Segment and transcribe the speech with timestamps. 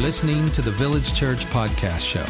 [0.00, 2.24] listening to the Village Church Podcast Show.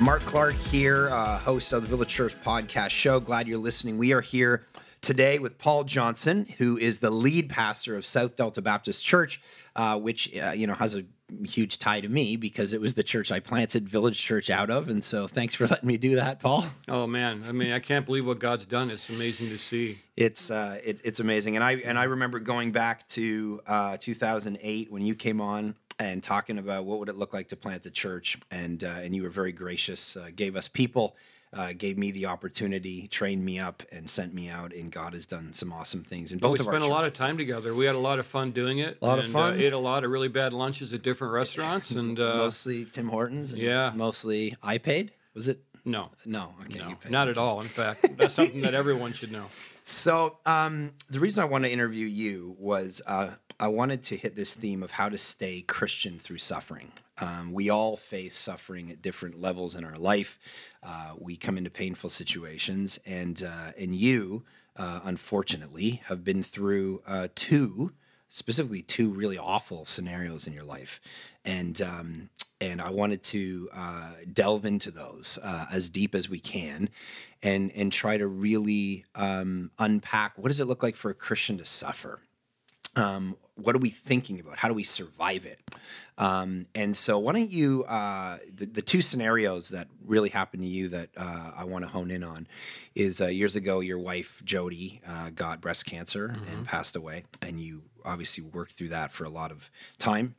[0.00, 3.18] Mark Clark here, uh, host of the Village Church Podcast Show.
[3.18, 3.98] Glad you're listening.
[3.98, 4.62] We are here
[5.00, 9.40] today with Paul Johnson, who is the lead pastor of South Delta Baptist Church,
[9.74, 11.02] uh, which uh, you know has a
[11.44, 14.88] huge tie to me because it was the church I planted Village Church out of,
[14.88, 16.64] and so thanks for letting me do that, Paul.
[16.88, 18.90] Oh man, I mean, I can't believe what God's done.
[18.90, 19.98] It's amazing to see.
[20.16, 24.90] It's uh, it, it's amazing, and I and I remember going back to uh, 2008
[24.90, 27.90] when you came on and talking about what would it look like to plant the
[27.90, 31.16] church, and uh, and you were very gracious, uh, gave us people
[31.52, 34.72] uh, gave me the opportunity, trained me up, and sent me out.
[34.72, 37.14] And God has done some awesome things in both we of spent a lot of
[37.14, 37.74] time together.
[37.74, 38.98] We had a lot of fun doing it.
[39.00, 39.54] A lot of fun.
[39.54, 43.08] Uh, ate a lot of really bad lunches at different restaurants, and uh, mostly Tim
[43.08, 43.52] Hortons.
[43.52, 43.92] And yeah.
[43.94, 45.12] mostly I paid.
[45.34, 45.60] Was it?
[45.84, 47.12] no, No, okay, no, you paid.
[47.12, 47.60] not at all.
[47.60, 49.46] In fact, that's something that everyone should know.
[49.84, 54.36] So, um, the reason I want to interview you was uh, I wanted to hit
[54.36, 56.92] this theme of how to stay Christian through suffering.
[57.20, 60.38] Um, we all face suffering at different levels in our life.
[60.82, 64.44] Uh, we come into painful situations, and uh, and you,
[64.76, 67.92] uh, unfortunately, have been through uh, two,
[68.28, 71.00] specifically two really awful scenarios in your life,
[71.44, 76.38] and um, and I wanted to uh, delve into those uh, as deep as we
[76.38, 76.88] can,
[77.42, 81.58] and and try to really um, unpack what does it look like for a Christian
[81.58, 82.20] to suffer.
[82.96, 84.58] Um, what are we thinking about?
[84.58, 85.60] How do we survive it?
[86.18, 90.68] Um, and so, why don't you uh, the, the two scenarios that really happened to
[90.68, 92.46] you that uh, I want to hone in on
[92.94, 97.60] is uh, years ago, your wife Jody uh, got breast cancer and passed away, and
[97.60, 100.34] you obviously worked through that for a lot of time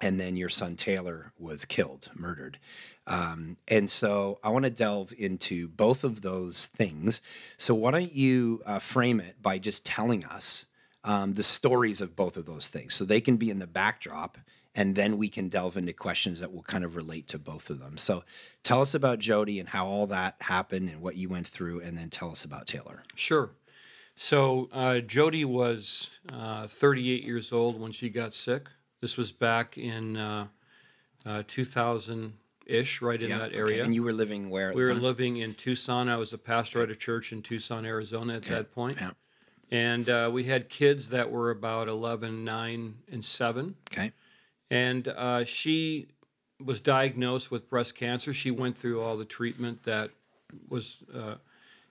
[0.00, 2.58] and then your son Taylor was killed, murdered.
[3.06, 7.22] Um, and so I want to delve into both of those things.
[7.56, 10.66] So why don't you uh, frame it by just telling us
[11.04, 14.38] um, the stories of both of those things, so they can be in the backdrop,
[14.76, 17.80] and then we can delve into questions that will kind of relate to both of
[17.80, 17.96] them.
[17.96, 18.22] So
[18.62, 21.96] tell us about Jody and how all that happened and what you went through, and
[21.96, 23.02] then tell us about Taylor.
[23.14, 23.50] Sure.
[24.14, 28.68] So uh, Jody was uh, 38 years old when she got sick.
[29.00, 30.46] This was back in uh,
[31.48, 32.34] 2000
[32.66, 33.56] ish, right in that okay.
[33.56, 33.84] area.
[33.84, 34.72] And you were living where?
[34.72, 35.02] we were time?
[35.02, 36.08] living in Tucson.
[36.08, 38.98] I was a pastor at a church in Tucson, Arizona at that point.
[39.00, 39.10] Yeah.
[39.70, 43.74] And uh, we had kids that were about 11, 9, and 7.
[43.90, 44.12] Okay.
[44.70, 46.08] And uh, she
[46.64, 48.32] was diagnosed with breast cancer.
[48.34, 50.10] She went through all the treatment that
[50.68, 51.34] was, uh,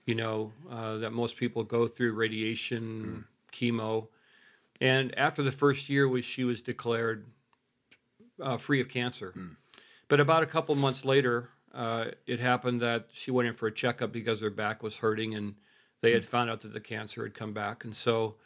[0.04, 4.08] you know, uh, that most people go through radiation, chemo.
[4.80, 7.26] And after the first year, was she was declared
[8.42, 9.32] uh, free of cancer.
[10.08, 13.72] But about a couple months later, uh, it happened that she went in for a
[13.72, 15.54] checkup because her back was hurting, and
[16.00, 17.84] they had found out that the cancer had come back.
[17.84, 18.36] And so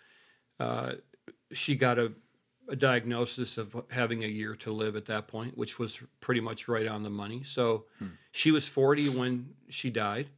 [0.59, 0.93] uh,
[1.53, 2.13] she got a,
[2.71, 6.69] a diagnosis of having a year to live at that point, which was pretty much
[6.69, 7.43] right on the money.
[7.45, 7.85] So
[8.33, 10.29] she was 40 when she died.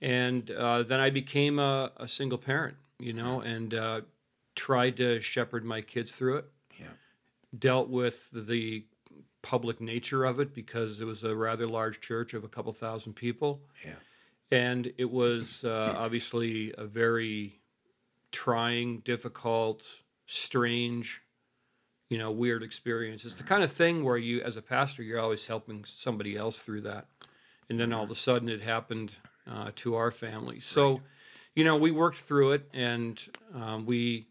[0.00, 4.00] And uh, then I became a, a single parent, you know, and uh,
[4.54, 6.44] tried to shepherd my kids through it.
[6.78, 6.86] Yeah.
[7.58, 8.84] Dealt with the
[9.42, 13.14] public nature of it because it was a rather large church of a couple thousand
[13.14, 13.62] people.
[13.84, 13.94] Yeah.
[14.50, 17.60] And it was uh, obviously a very
[18.30, 19.88] trying, difficult,
[20.26, 21.22] strange,
[22.08, 23.24] you know, weird experience.
[23.24, 26.60] It's the kind of thing where you, as a pastor, you're always helping somebody else
[26.60, 27.06] through that.
[27.68, 29.12] And then all of a sudden it happened
[29.50, 30.60] uh, to our family.
[30.60, 31.00] So,
[31.54, 33.20] you know, we worked through it and
[33.54, 34.28] um, we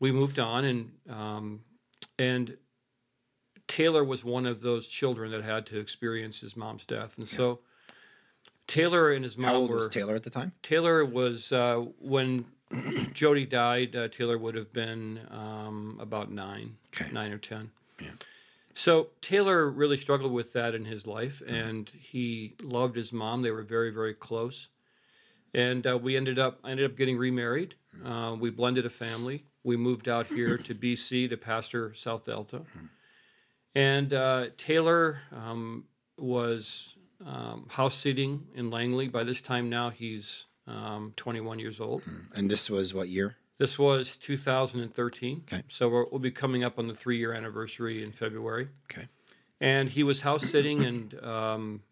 [0.00, 1.60] we moved on and um,
[2.18, 2.56] and
[3.66, 7.16] Taylor was one of those children that had to experience his mom's death.
[7.16, 7.60] And so
[8.66, 10.52] Taylor and his mom How old were was Taylor at the time?
[10.62, 12.44] Taylor was uh, when
[13.14, 13.94] Jody died.
[13.96, 17.10] Uh, Taylor would have been um, about nine, Okay.
[17.12, 17.70] nine or ten.
[18.02, 18.10] Yeah.
[18.74, 23.42] So Taylor really struggled with that in his life, and he loved his mom.
[23.42, 24.68] They were very, very close,
[25.54, 27.76] and uh, we ended up I ended up getting remarried.
[28.04, 29.44] Uh, we blended a family.
[29.62, 32.62] We moved out here to BC to pastor South Delta,
[33.74, 35.84] and uh, Taylor um,
[36.18, 39.08] was um, house sitting in Langley.
[39.08, 42.02] By this time now, he's um, 21 years old.
[42.34, 43.36] And this was what year?
[43.58, 45.44] This was 2013.
[45.46, 45.62] Okay.
[45.68, 48.68] So we're, we'll be coming up on the three year anniversary in February.
[48.90, 49.08] Okay.
[49.60, 51.82] And he was house sitting and um,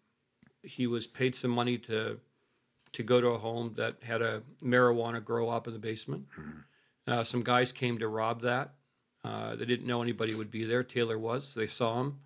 [0.61, 2.19] he was paid some money to
[2.91, 6.27] to go to a home that had a marijuana grow op in the basement.
[7.07, 8.75] Uh, some guys came to rob that.
[9.23, 10.83] Uh, they didn't know anybody would be there.
[10.83, 11.55] Taylor was.
[11.55, 12.19] They saw him.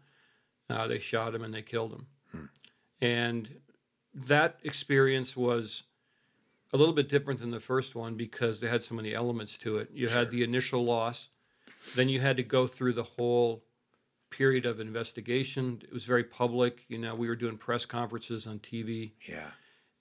[0.69, 2.49] Uh, they shot him and they killed him.
[2.99, 3.49] And
[4.13, 5.83] that experience was
[6.73, 9.77] a little bit different than the first one because they had so many elements to
[9.77, 9.89] it.
[9.93, 11.29] You had the initial loss,
[11.95, 13.63] Then you had to go through the whole
[14.29, 15.81] period of investigation.
[15.83, 16.85] It was very public.
[16.87, 19.11] You know, we were doing press conferences on TV.
[19.27, 19.51] Yeah.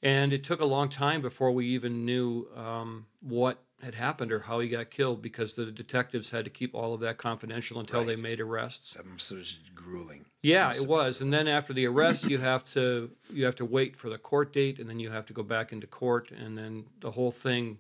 [0.03, 4.41] And it took a long time before we even knew um, what had happened or
[4.41, 8.05] how he got killed because the detectives had to keep all of that confidential until
[8.05, 8.95] they made arrests.
[8.95, 10.25] That must have was grueling.
[10.43, 11.21] Yeah, it was.
[11.21, 14.53] And then after the arrest, you have to you have to wait for the court
[14.53, 17.79] date, and then you have to go back into court, and then the whole thing,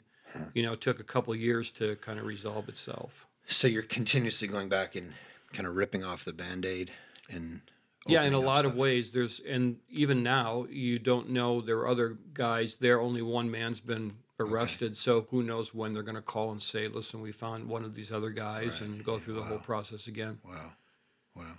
[0.54, 3.26] you know, took a couple of years to kind of resolve itself.
[3.46, 5.12] So you're continuously going back and
[5.52, 6.90] kind of ripping off the band-aid
[7.30, 7.60] and
[8.08, 11.88] yeah, in a lot of ways, there's and even now you don't know there are
[11.88, 13.00] other guys there.
[13.00, 16.88] Only one man's been arrested, so who knows when they're going to call and say,
[16.88, 20.38] "Listen, we found one of these other guys," and go through the whole process again.
[20.44, 20.72] Wow.
[21.34, 21.58] Wow.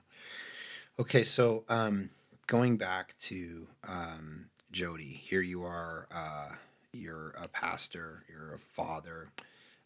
[0.99, 2.09] Okay, so um,
[2.47, 6.07] going back to um, Jody, here you are.
[6.11, 6.49] Uh,
[6.91, 8.23] you're a pastor.
[8.29, 9.31] You're a father.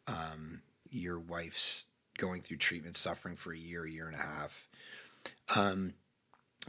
[0.07, 1.85] Um, your wife's
[2.17, 4.67] going through treatment, suffering for a year, year and a half.
[5.55, 5.93] Um,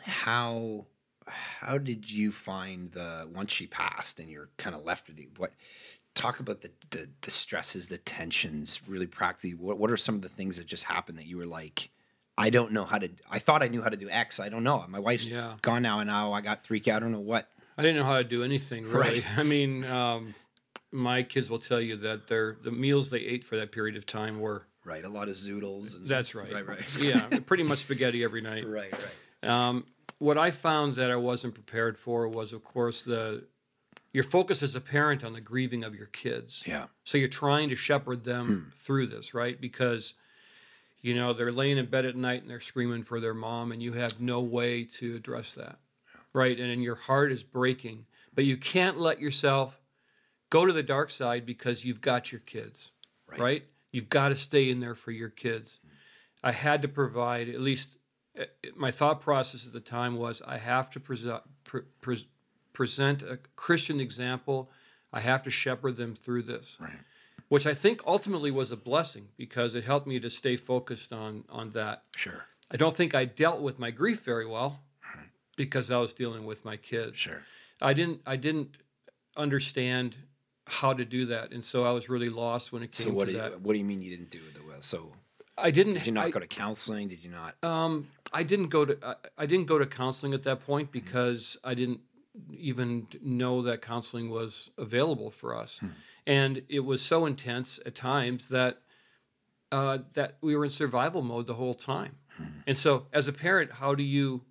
[0.02, 0.86] how
[1.28, 5.28] how did you find the once she passed and you're kind of left with you?
[5.36, 5.52] What
[6.14, 9.50] talk about the, the the stresses, the tensions, really practically.
[9.54, 11.90] What what are some of the things that just happened that you were like?
[12.38, 13.10] I don't know how to.
[13.30, 14.40] I thought I knew how to do X.
[14.40, 14.84] I don't know.
[14.88, 15.54] My wife's Yeah.
[15.62, 16.96] gone now, and now I got three kids.
[16.96, 17.48] I don't know what.
[17.76, 18.98] I didn't know how to do anything really.
[18.98, 19.24] Right.
[19.36, 20.34] I mean, um,
[20.90, 24.06] my kids will tell you that their the meals they ate for that period of
[24.06, 24.66] time were.
[24.84, 25.94] Right, a lot of zoodles.
[25.96, 26.52] And, That's right.
[26.52, 26.82] Right, right.
[27.00, 28.66] yeah, pretty much spaghetti every night.
[28.66, 29.48] right, right.
[29.48, 29.86] Um,
[30.18, 33.44] what I found that I wasn't prepared for was, of course, the
[34.12, 36.62] your focus as a parent on the grieving of your kids.
[36.66, 38.70] Yeah, So you're trying to shepherd them hmm.
[38.76, 39.58] through this, right?
[39.60, 40.14] Because
[41.00, 43.82] you know they're laying in bed at night and they're screaming for their mom, and
[43.82, 45.78] you have no way to address that,
[46.32, 46.58] right?
[46.58, 48.04] And, and your heart is breaking,
[48.34, 49.80] but you can't let yourself
[50.50, 52.92] go to the dark side because you've got your kids,
[53.26, 53.40] Right.
[53.40, 53.62] right?
[53.90, 55.78] You've got to stay in there for your kids.
[55.82, 55.88] Hmm.
[56.44, 57.96] I had to provide at least.
[58.38, 58.44] uh,
[58.76, 62.26] My thought process at the time was I have to present pre- pre-
[62.72, 64.70] present a Christian example.
[65.12, 66.90] I have to shepherd them through this right.
[67.48, 71.44] which I think ultimately was a blessing because it helped me to stay focused on
[71.48, 72.04] on that.
[72.16, 74.80] Sure, I don't think I dealt with my grief very well
[75.56, 77.18] because I was dealing with my kids.
[77.18, 77.42] sure.
[77.80, 78.76] I didn't I didn't
[79.36, 80.16] understand
[80.66, 83.10] how to do that, and so I was really lost when it came to that.
[83.10, 83.60] So what to do you that.
[83.60, 84.80] what do you mean you didn't do it the well?
[84.80, 85.12] So
[85.58, 85.94] I didn't.
[85.94, 87.08] did you not I, go to counseling?
[87.08, 87.62] Did you not?
[87.62, 91.58] Um, I didn't go to I, I didn't go to counseling at that point because
[91.64, 92.00] I didn't
[92.52, 95.88] even know that counseling was available for us, hmm.
[96.26, 98.78] and it was so intense at times that
[99.70, 102.16] uh, that we were in survival mode the whole time.
[102.36, 102.44] Hmm.
[102.66, 104.42] And so, as a parent, how do you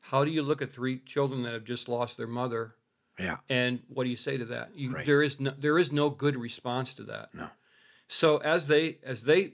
[0.00, 2.74] how do you look at three children that have just lost their mother,
[3.18, 4.70] yeah, and what do you say to that?
[4.74, 5.06] You, Right.
[5.06, 7.34] There is no there is no good response to that.
[7.34, 7.48] No.
[8.08, 9.52] So as they as they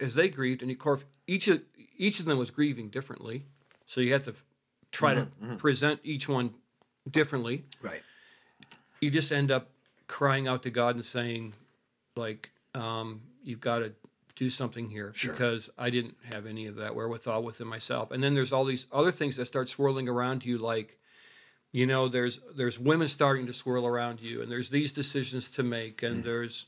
[0.00, 1.62] as they grieved, and of course each of
[1.96, 3.46] each of them was grieving differently,
[3.86, 4.34] so you had to
[4.90, 5.44] try to mm-hmm.
[5.44, 5.56] Mm-hmm.
[5.56, 6.54] present each one
[7.10, 7.64] differently.
[7.80, 8.02] right.
[9.00, 9.68] You just end up
[10.06, 11.54] crying out to God and saying,
[12.16, 13.92] like, um, you've got to
[14.36, 15.32] do something here Sure.
[15.32, 18.12] because I didn't have any of that wherewithal within myself.
[18.12, 20.98] And then there's all these other things that start swirling around you, like
[21.74, 25.62] you know there's there's women starting to swirl around you and there's these decisions to
[25.62, 26.66] make and there's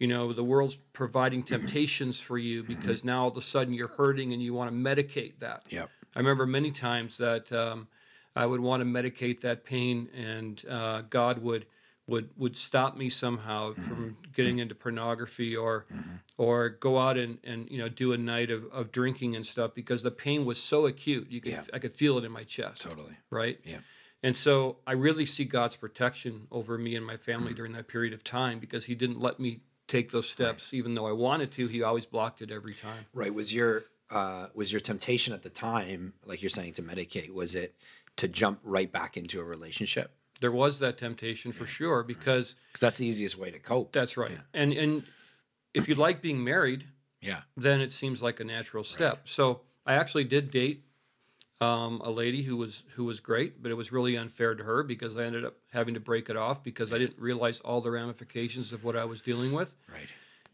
[0.00, 3.86] you know the world's providing temptations for you because now all of a sudden you're
[3.86, 5.84] hurting and you want to medicate that Yeah,
[6.16, 7.86] i remember many times that um,
[8.36, 11.66] i would want to medicate that pain and uh, god would
[12.06, 15.86] would would stop me somehow from getting into pornography or
[16.38, 19.72] or go out and, and you know do a night of, of drinking and stuff
[19.74, 21.62] because the pain was so acute you could Yeah.
[21.72, 23.16] i could feel it in my chest Totally.
[23.30, 23.60] right?
[23.64, 23.78] Yeah.
[24.22, 28.12] And so I really see God's protection over me and my family during that period
[28.12, 31.66] of time because He didn't let me take those steps, even though I wanted to.
[31.68, 33.06] He always blocked it every time.
[33.14, 33.32] Right.
[33.32, 37.32] Was your uh, was your temptation at the time, like you're saying, to medicate?
[37.32, 37.74] Was it
[38.16, 40.12] to jump right back into a relationship?
[40.40, 43.92] There was that temptation for sure because 'Cause that's the easiest way to cope.
[43.92, 44.38] that's right.
[44.54, 45.04] And and
[45.74, 46.84] if you like being married,
[47.20, 47.42] yeah.
[47.56, 49.28] then it seems like a natural step.
[49.28, 50.84] So I actually did date
[51.60, 54.82] um, a lady who was who was great, but it was really unfair to her
[54.82, 57.90] because I ended up having to break it off because I didn't realize all the
[57.90, 59.74] ramifications of what I was dealing with.
[59.92, 60.08] Right.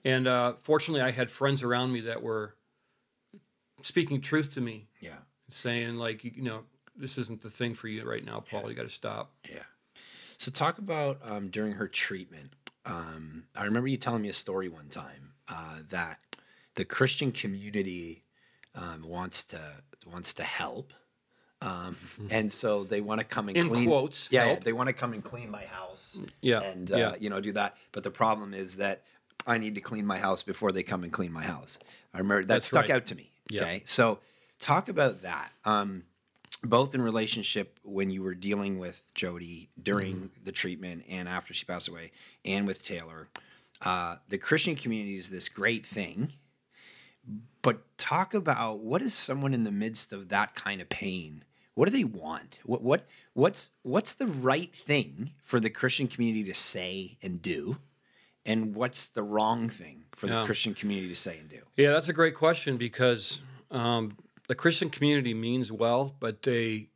[0.05, 2.57] And uh, fortunately, I had friends around me that were
[3.83, 5.19] speaking truth to me, Yeah.
[5.49, 6.65] saying like, you know,
[6.97, 8.69] this isn't the thing for you right now, Paul.
[8.69, 9.33] You got to stop.
[9.49, 9.63] Yeah.
[10.39, 12.53] So talk about um, during her treatment.
[12.85, 16.19] Um, I remember you telling me a story one time uh, that
[16.75, 18.23] the Christian community
[18.75, 19.59] um, wants to
[20.07, 20.93] wants to help,
[21.63, 21.97] um,
[22.31, 23.89] and so they want to come and In clean.
[23.89, 24.65] quotes, yeah, yeah, help.
[24.65, 26.19] they want to come and clean my house.
[26.43, 27.15] Yeah, and uh, yeah.
[27.19, 27.77] you know do that.
[27.93, 29.03] But the problem is that
[29.47, 31.79] I need to clean my house before they come and clean my house.
[32.15, 32.91] I remember that That's stuck right.
[32.93, 33.31] out to me.
[33.49, 33.63] Yeah.
[33.63, 33.83] Okay.
[33.85, 34.19] So
[34.61, 35.51] talk about that.
[35.65, 36.05] Um,
[36.67, 40.45] both in relationship when you were dealing with Jody during Mm-hmm.
[40.45, 42.13] the treatment and after she passed away,
[42.45, 43.29] and with Taylor.
[43.83, 46.33] Uh, the Christian community is this great thing,
[47.63, 51.45] but talk about what is someone in the midst of that kind of pain?
[51.75, 52.59] What do they want?
[52.65, 57.79] What what what's what's the right thing for the Christian community to say and do?
[58.47, 60.47] And what's the wrong thing for the Yeah.
[60.47, 61.59] Christian community to say and do?
[61.77, 63.41] Yeah, that's a great question because
[63.73, 64.17] um,
[64.49, 66.89] the Christian community means well, but they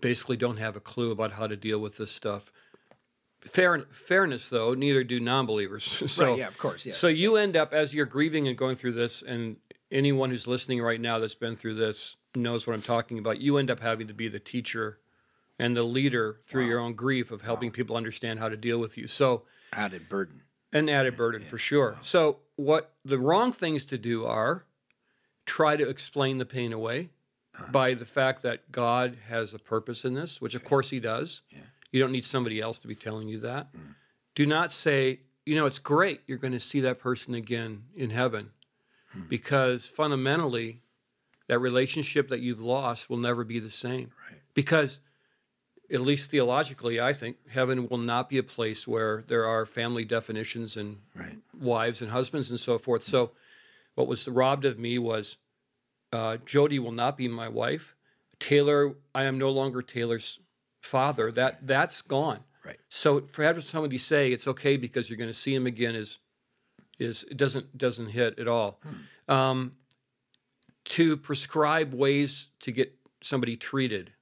[0.00, 2.52] basically don't have a clue about how to deal with this stuff.
[3.40, 5.84] Fair, fairness, though, neither do non-believers.
[6.12, 6.92] so, Right, yeah, of course, yeah.
[6.92, 9.56] So you end up as you're grieving and going through this, and
[9.90, 13.40] anyone who's listening right now that's been through this knows what I'm talking about.
[13.40, 14.98] You end up having to be the teacher
[15.58, 18.98] and the leader through your own grief of helping people understand how to deal with
[18.98, 19.08] you.
[19.08, 20.42] So Added burden.
[20.72, 21.96] an added burden for sure.
[22.02, 24.66] So what the wrong things to do are
[25.46, 27.10] try to explain the pain away
[27.54, 27.72] uh-huh.
[27.72, 31.42] by the fact that God has a purpose in this, which of course he does.
[31.92, 33.72] You don't need somebody else to be telling you that.
[33.72, 33.94] Mm.
[34.34, 38.10] Do not say, you know, it's great you're going to see that person again in
[38.10, 38.50] heaven
[39.12, 39.22] hmm.
[39.28, 40.82] because fundamentally
[41.48, 44.10] that relationship that you've lost will never be the same.
[44.30, 44.40] Right.
[44.52, 45.00] Because
[45.92, 50.04] at least theologically, I think heaven will not be a place where there are family
[50.04, 51.38] definitions and Right.
[51.58, 53.02] wives and husbands and so forth.
[53.04, 53.32] So,
[53.96, 55.38] what was robbed of me was
[56.12, 57.96] uh, Jody will not be my wife.
[58.38, 60.38] Taylor, I am no longer Taylor's
[60.80, 61.32] father.
[61.32, 62.40] That that's gone.
[62.64, 62.78] Right.
[62.88, 66.18] So for having somebody say it's okay because you're going to see him again is
[66.98, 68.80] is it doesn't doesn't hit at all.
[69.28, 69.72] Um,
[70.84, 74.12] to prescribe ways to get somebody treated.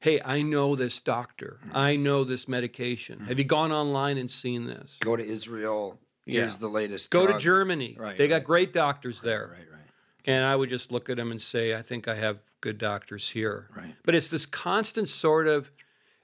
[0.00, 1.60] Hey, I know this doctor.
[1.72, 3.20] I know this medication.
[3.20, 4.96] Have you gone online and seen this?
[5.00, 6.00] Go to Israel.
[6.24, 6.46] Yeah.
[6.58, 7.10] the latest.
[7.10, 7.38] Go to.
[7.38, 7.96] Germany.
[7.98, 9.48] Right, they got right, great doctors there.
[9.52, 9.80] Right, right.
[10.24, 13.28] And I would just look at them and say, I think I have good doctors
[13.30, 13.66] here.
[13.76, 13.94] Right.
[14.04, 15.70] But it's this constant sort of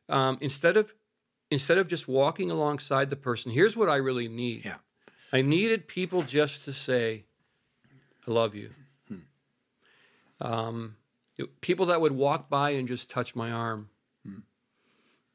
[0.09, 0.95] um, instead of
[1.51, 3.51] instead of just walking alongside the person.
[3.51, 4.65] Here's what I really need.
[4.65, 4.77] Yeah.
[5.33, 7.25] I needed people just to say,
[8.27, 8.71] "I love you."
[10.41, 10.97] Um,
[11.37, 13.91] it- people that would walk by and just touch my arm.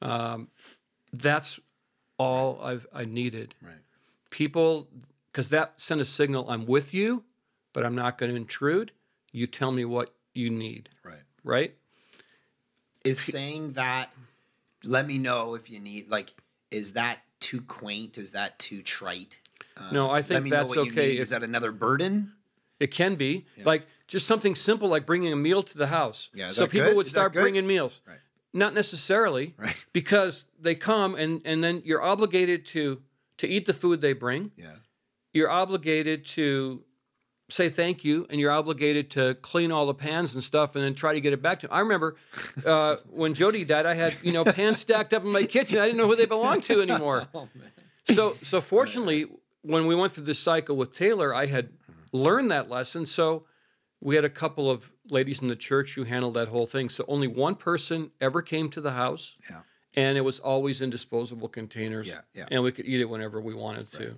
[0.02, 0.50] Um,
[1.14, 1.60] that's
[2.18, 3.76] all I've I needed Right.
[4.34, 4.90] People
[5.32, 7.24] because that sent a signal i'm with you
[7.72, 8.92] but i'm not going to intrude
[9.32, 11.22] you tell me what you need Right.
[11.44, 11.74] right
[13.04, 14.12] Is saying that,
[14.84, 16.34] let me know if you need, like,
[16.72, 18.18] is that too quaint?
[18.18, 19.40] Is that too trite?
[19.78, 21.18] Uh, No, I think that's okay need.
[21.18, 22.34] if- Is that another burden?
[22.80, 26.52] it can be like just something simple like bringing a meal to the house Yeah,
[26.52, 26.96] so people good?
[26.98, 28.18] would start bringing meals Right.
[28.52, 29.86] not necessarily Right.
[29.94, 33.02] because they come and and then you're obligated to
[33.38, 34.76] to eat the food they bring Yeah.
[35.34, 36.84] you're obligated to
[37.50, 40.96] say thank you and you're obligated to clean all the pans and stuff and then
[40.96, 41.74] try to get it back to him.
[41.74, 42.16] I remember
[42.66, 45.78] uh, when Jody died, I had, you know, pans stacked up in my kitchen.
[45.80, 47.28] I didn't know who they belonged to anymore.
[48.06, 49.28] So, so fortunately,
[49.62, 51.70] when we went through this cycle with Taylor, I had
[52.12, 53.06] learned that lesson.
[53.06, 53.46] So
[54.02, 56.90] we had a couple of ladies in the church who handled that whole thing.
[56.90, 59.62] So only one person ever came to the house Yeah.
[59.96, 62.08] And it was always in disposable containers.
[62.08, 62.46] Yeah, yeah.
[62.52, 64.16] And we could eat it whenever we wanted to.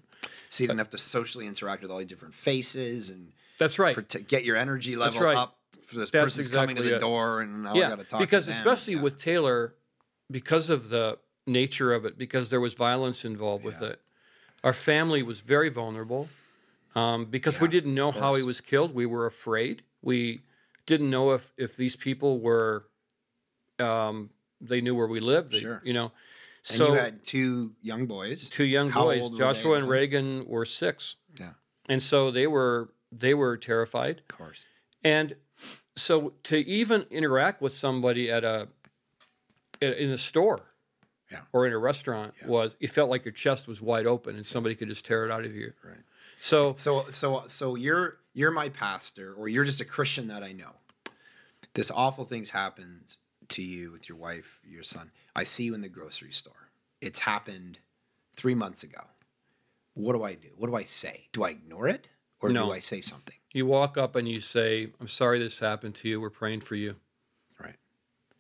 [0.49, 3.95] So you didn't have to socially interact with all the different faces and That's right.
[3.95, 5.35] prote- get your energy level right.
[5.37, 5.57] up.
[5.83, 6.99] For this That's person's coming to the it.
[6.99, 8.19] door, and now I yeah, got to talk.
[8.19, 8.57] because to them.
[8.59, 9.01] especially Yeah.
[9.03, 9.75] with Taylor,
[10.31, 14.01] because of the nature of it, because there was violence involved with it,
[14.63, 16.27] our family was very vulnerable.
[16.95, 19.83] Um, because we didn't know how he was killed, we were afraid.
[20.01, 20.41] We
[20.87, 22.85] didn't know if if these people were,
[23.79, 24.29] um,
[24.67, 25.51] they knew where we lived.
[25.51, 25.81] They, Sure.
[25.85, 26.11] You know,
[26.69, 28.49] and so you had two young boys.
[28.49, 29.85] two young How boys, old were they Joshua and?
[29.89, 31.53] Reagan, were six, Yeah,
[31.87, 34.19] and so they were they were terrified.
[34.19, 34.65] of course.
[35.03, 35.35] And
[35.95, 38.67] so to even interact with somebody at a
[39.81, 40.61] in a store
[41.31, 41.41] Yeah.
[41.53, 44.73] or in a restaurant was it felt like your chest was wide open and somebody
[44.75, 45.73] could just tear it out of you.
[45.83, 45.97] Right.
[46.39, 50.51] So So so so you're you're my pastor, or you're just a Christian that I
[50.51, 50.73] know.
[51.73, 53.17] This awful things happens
[53.49, 55.11] to you with your wife, your son.
[55.35, 56.69] I see you in the grocery store.
[57.01, 57.79] It's happened
[58.35, 59.01] three months ago.
[59.93, 60.49] What do I do?
[60.57, 61.27] What do I say?
[61.31, 62.09] Do I ignore it,
[62.41, 62.65] or No.
[62.65, 63.35] do I say something?
[63.53, 66.19] you walk up and you say, "I'm sorry this happened to you.
[66.19, 66.97] We're praying for you."
[67.57, 67.77] Right.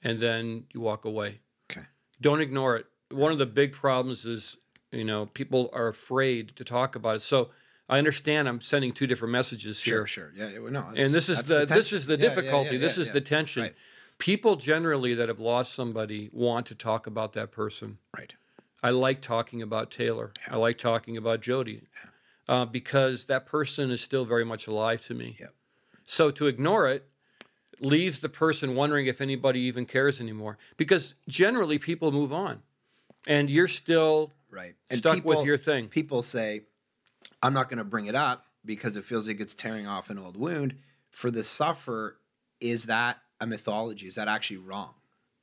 [0.03, 1.39] And then you walk away.
[1.71, 1.85] Okay.
[2.19, 2.85] Don't ignore it.
[3.11, 4.57] One of the big problems is,
[4.91, 7.21] you know, people are afraid to talk about it.
[7.21, 7.51] So
[7.87, 10.05] I understand I'm sending two different messages here.
[10.05, 10.31] Sure.
[10.31, 10.33] Sure.
[10.35, 10.49] Yeah.
[10.49, 10.87] yeah, well, no.
[10.93, 12.77] and this is the, this is the difficulty.
[12.77, 13.63] this is the tension.
[13.63, 13.63] tension.
[13.63, 13.75] Right.
[14.17, 17.97] People generally that have lost somebody want to talk about that person.
[18.17, 18.33] Right.
[18.81, 20.31] I like talking about Taylor.
[20.49, 21.81] I like talking about Jody.
[22.47, 25.35] uh, because that person is still very much alive to me.
[25.39, 25.53] Yep.
[26.05, 27.07] So to ignore it
[27.79, 32.61] leaves the person wondering if anybody even cares anymore because generally people move on
[33.27, 34.75] and you're still Right.
[34.91, 35.87] stuck with your thing.
[35.89, 36.61] People say,
[37.43, 40.17] I'm not going to bring it up because it feels like it's tearing off an
[40.19, 40.75] old wound.
[41.09, 42.17] For the sufferer,
[42.61, 44.07] is that a mythology?
[44.07, 44.93] Is that actually wrong?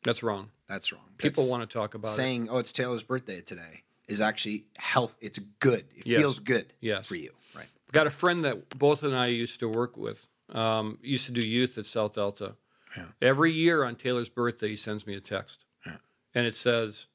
[0.02, 0.50] That's wrong.
[0.68, 1.04] That's wrong.
[1.18, 2.12] People That's want to talk about it.
[2.12, 5.16] saying, "Oh, it's Taylor's birthday today," is actually health.
[5.21, 5.85] It's good.
[5.94, 6.21] It Yes.
[6.21, 7.06] feels good Yes.
[7.06, 7.32] for you.
[7.54, 7.68] Right.
[7.92, 10.26] Got a friend that both and I used to work with.
[10.49, 12.56] Um, used to do youth at South Delta.
[12.97, 13.06] Yeah.
[13.23, 15.97] Every year on Taylor's birthday, he sends me a text, Yeah.
[16.35, 17.06] and it says,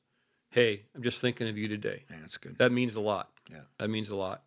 [0.51, 2.57] "Hey, I'm just thinking of you today." Yeah, that's good.
[2.57, 3.31] That means a lot.
[3.51, 3.61] Yeah.
[3.79, 4.43] That means a lot.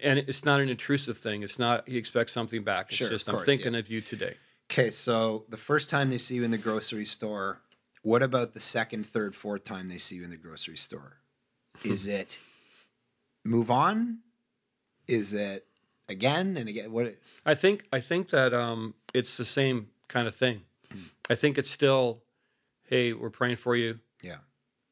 [0.00, 1.42] And it's not an intrusive thing.
[1.42, 2.86] It's not he expects something back.
[2.88, 3.80] It's Sure, just I'm course, thinking yeah.
[3.80, 4.36] of you today.
[4.70, 7.60] Okay, so the first time they see you in the grocery store,
[8.02, 11.18] what about the second, third, fourth time they see you in the grocery store?
[11.84, 12.38] Is it
[13.44, 14.18] move on?
[15.06, 15.66] Is it
[16.08, 16.90] again and again?
[16.92, 17.14] What?
[17.44, 20.62] I think I think that um, it's the same kind of thing.
[21.28, 22.22] I think it's still,
[22.88, 23.98] hey, we're praying for you.
[24.22, 24.36] Yeah.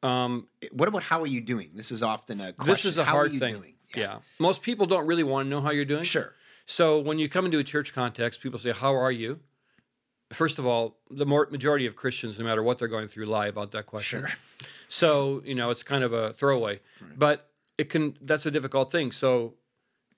[0.03, 1.71] Um, What about how are you doing?
[1.75, 2.73] This is often a question.
[2.73, 3.55] this is a How hard are you thing.
[3.55, 3.75] Doing?
[3.95, 4.17] Yeah.
[4.39, 6.03] most people don't really want to know how you're doing.
[6.03, 6.33] Sure.
[6.67, 9.41] So when you come into a church context, people say, "How are you?"
[10.33, 13.47] First of all, the more, majority of Christians, no matter what they're going through, lie
[13.47, 14.27] about that question.
[14.27, 14.69] Sure.
[14.89, 16.81] So you know, it's kind of a throwaway,
[17.17, 17.49] but
[17.79, 18.17] it can.
[18.21, 19.13] That's a difficult thing.
[19.13, 19.55] So,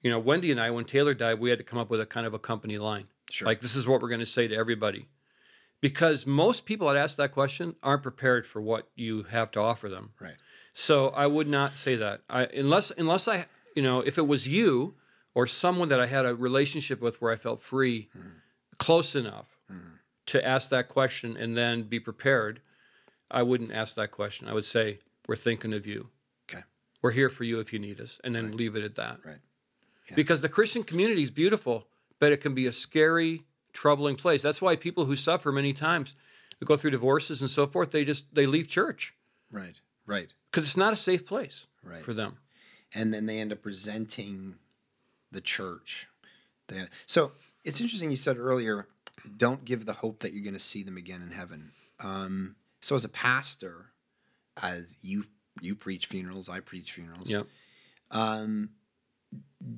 [0.03, 2.07] you know, Wendy and I, when Taylor died, we had to come up with a
[2.07, 3.07] kind of a company line.
[3.31, 3.47] Sure.
[3.47, 5.09] Like this is what we're going to say to everybody,
[5.81, 9.89] because most people that ask that question aren't prepared for what you have to offer
[9.89, 10.11] them.
[10.21, 10.35] Right.
[10.73, 12.23] So I would not say that.
[12.29, 14.95] I unless unless I you know if it was you
[15.35, 18.29] or someone that I had a relationship with where I felt free, mm-hmm.
[18.79, 19.54] close enough
[20.27, 22.61] to ask that question and then be prepared,
[23.31, 24.49] I wouldn't ask that question.
[24.49, 26.09] I would say we're thinking of you.
[26.49, 26.63] Okay.
[27.03, 29.19] We're here for you if you need us, and then leave it at that.
[29.25, 29.39] Right.
[30.15, 31.87] Because the Christian community is beautiful,
[32.21, 34.43] but it can be a scary, troubling place.
[34.43, 36.15] That's why people who suffer many times,
[36.61, 39.15] who go through divorces and so forth, they just they leave church
[39.51, 39.81] Right.
[40.07, 40.29] Right.
[40.51, 42.03] because it's not a safe place Right.
[42.03, 42.39] for them.
[42.97, 44.55] and then they end up resenting
[45.33, 46.07] the church.
[46.69, 47.33] They- so
[47.65, 48.87] it's interesting you said earlier,
[49.37, 51.73] don't give the hope that you're going to see them again in heaven.
[52.01, 53.87] Um, so as a pastor,
[54.63, 55.25] as you
[55.61, 57.31] you preach funerals, I preach funerals.
[57.31, 57.47] Yep.
[58.11, 58.71] Um,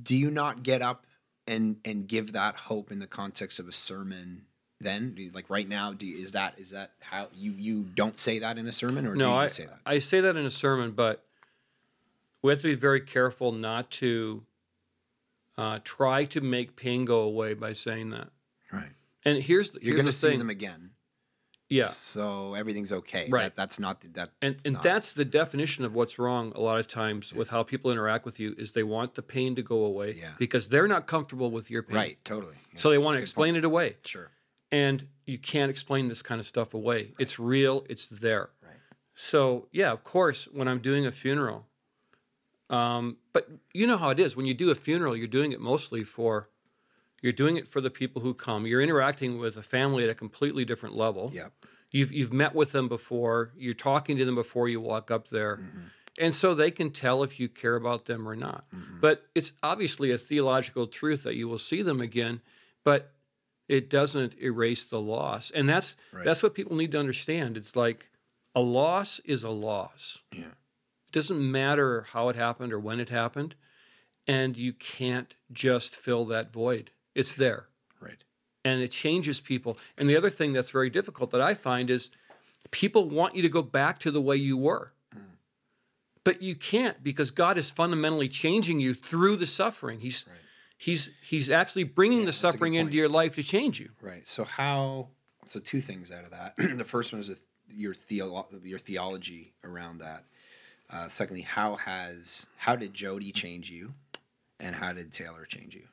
[0.03, 1.07] do you not get up
[1.47, 4.47] and and give that hope in the context of a sermon?
[4.79, 7.83] Then, Do you- like right now, do you, is that is that how you you
[7.95, 9.81] don't say that in a sermon, or do No, you I say that?
[9.87, 11.25] I say that in a sermon, but
[12.43, 14.43] we have to be very careful not to
[15.57, 18.29] uh, try to make pain go away by saying that.
[18.71, 18.91] Right.
[19.27, 20.39] And here's the, You're going to see thing.
[20.39, 20.93] them again.
[21.69, 21.87] Yeah.
[21.87, 23.27] So everything's okay.
[23.29, 23.43] Right.
[23.43, 24.31] That, that's not the, that.
[24.41, 27.65] And and not- that's the definition of what's wrong a lot of times with how
[27.65, 30.31] people interact with you is they want the pain to go away Yeah.
[30.39, 31.97] because they're not comfortable with your pain.
[31.97, 32.19] right.
[32.25, 32.55] Totally.
[32.73, 33.97] Yeah, So they want to that's a good explain it away.
[34.07, 34.31] Sure.
[34.71, 37.13] And you can't explain this kind of stuff away.
[37.19, 38.51] It's real, it's there.
[38.63, 38.73] Right.
[39.15, 41.67] So, yeah, of course, when I'm doing a funeral,
[42.71, 44.37] um, but you know how it is.
[44.37, 46.49] When you do a funeral, you're doing it mostly for,
[47.23, 48.67] you're doing it for the people who come.
[48.67, 51.31] You're interacting with a family at a completely different level.
[51.33, 51.53] Yep.
[51.91, 55.57] You've, you've met with them before, you're talking to them before you walk up there.
[55.57, 55.81] Mm-hmm.
[56.19, 58.65] And so they can tell if you care about them or not.
[58.75, 59.01] Mm-hmm.
[59.01, 62.41] But it's obviously a theological truth that you will see them again,
[62.85, 63.13] but
[63.69, 65.51] it doesn't erase the loss.
[65.51, 66.25] And that's Right.
[66.25, 67.57] that's what people need to understand.
[67.57, 68.09] It's like
[68.55, 70.19] a loss is a loss.
[70.33, 70.47] Yeah.
[71.07, 73.55] It doesn't matter how it happened or when it happened,
[74.27, 76.91] and you can't just fill that void.
[77.17, 77.67] It's there
[78.01, 78.23] Right.
[78.65, 79.79] and it changes people.
[79.99, 82.11] And the other thing that's very difficult that I find is
[82.71, 84.93] people want you to go back to the way you were.
[86.25, 90.01] But you can't because God is fundamentally changing you through the suffering.
[90.01, 90.25] He's
[90.77, 93.91] he's he's actually bringing the a good suffering into your life to change you.
[94.03, 94.27] Right.
[94.27, 95.11] So how?
[95.47, 96.55] So two things out of that.
[96.77, 97.39] the first one is the,
[97.73, 100.25] your theo- your theology around that.
[100.91, 103.95] Uh, secondly, how has how did Jody change you,
[104.59, 105.87] and how did Taylor change you?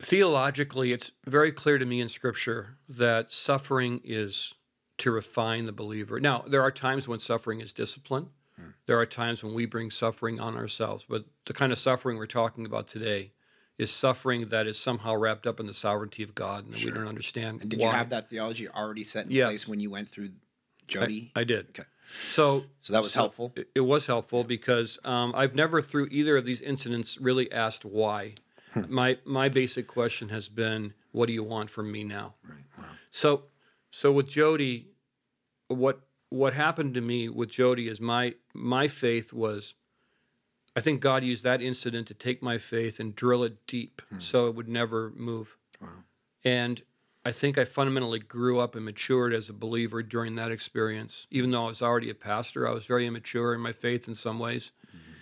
[0.00, 4.54] Theologically, it's very clear to me in scripture that suffering is
[4.98, 6.18] to refine the believer.
[6.20, 8.30] Now, there are times when suffering is discipline.
[8.86, 12.26] There are times when we bring suffering on ourselves, but the kind of suffering we're
[12.26, 13.32] talking about today
[13.76, 16.90] is suffering that is somehow wrapped up in the sovereignty of God and that we
[16.90, 17.60] don't understand.
[17.60, 17.86] And did why.
[17.86, 19.48] you have that theology already set in Yes.
[19.48, 20.30] place when you went through
[20.88, 21.32] Jody?
[21.36, 21.68] I did.
[21.68, 21.84] Okay.
[22.08, 23.52] So, So that was helpful?
[23.54, 27.84] It, it was helpful because um, I've never, through either of these incidents, really asked
[27.84, 28.34] why.
[28.88, 32.64] my my basic question has been, "What do you want from me now?" Right.
[32.76, 32.84] Wow.
[33.10, 33.42] So,
[33.90, 34.88] so with Jody,
[35.68, 36.00] what
[36.30, 39.74] what happened to me with Jody is my my faith was,
[40.76, 44.20] I think God used that incident to take my faith and drill it deep hmm.
[44.20, 45.56] so it would never move.
[46.44, 46.82] And
[47.24, 51.26] I think I fundamentally grew up and matured as a believer during that experience.
[51.30, 54.14] Even though I was already a pastor, I was very immature in my faith in
[54.14, 54.72] some ways.
[54.86, 55.12] Mm-hmm.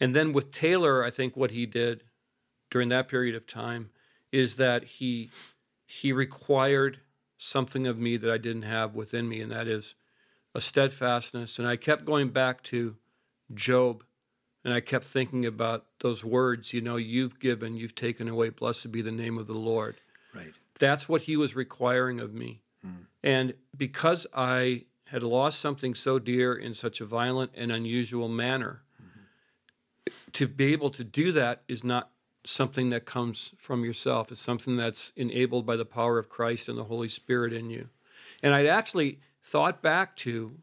[0.00, 2.04] And then with Taylor, I think what he did
[2.74, 3.88] during that period of time
[4.32, 5.30] is that he
[5.86, 6.98] he required
[7.38, 9.94] something of me that I didn't have within me, and that is
[10.56, 11.60] a steadfastness.
[11.60, 12.96] And I kept going back to
[13.54, 14.02] Job,
[14.64, 18.90] and I kept thinking about those words, you know, you've given, you've taken away, blessed
[18.90, 19.94] be the name of the Lord.
[20.34, 20.50] Right.
[20.80, 22.62] That's what he was requiring of me.
[22.82, 23.04] Hmm.
[23.22, 28.82] And because I had lost something so dear in such a violent and unusual manner,
[29.00, 30.10] mm-hmm.
[30.32, 32.10] to be able to do that is not
[32.44, 34.30] something that comes from yourself.
[34.30, 37.88] It's something that's enabled by the power of Christ and the Holy Spirit in you.
[38.42, 40.56] And I'd actually thought back to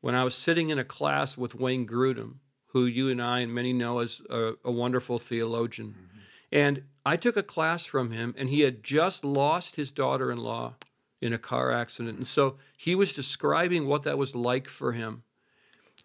[0.00, 2.36] when I was sitting in a class with Wayne Grudem,
[2.68, 5.88] who you and I and many know as a, a wonderful theologian.
[5.88, 6.18] Mm-hmm.
[6.52, 10.38] And I took a class from him, and he had just lost his daughter in
[10.38, 10.74] law
[11.20, 12.18] in a car accident.
[12.18, 15.22] And so he was describing what that was like for him.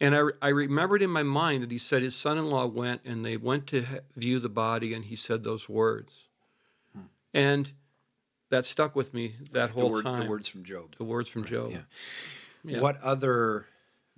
[0.02, 3.02] And I, I remembered in my mind that he said his son in law went
[3.06, 3.86] and they went to
[4.18, 6.28] view the body, and he said those words.
[7.34, 7.72] And
[8.50, 10.24] that stuck with me that The, whole word, time.
[10.24, 10.96] the words from Job.
[10.98, 11.72] The words from Job.
[11.72, 11.82] Yeah.
[12.66, 12.82] Yeah.
[12.82, 13.68] What other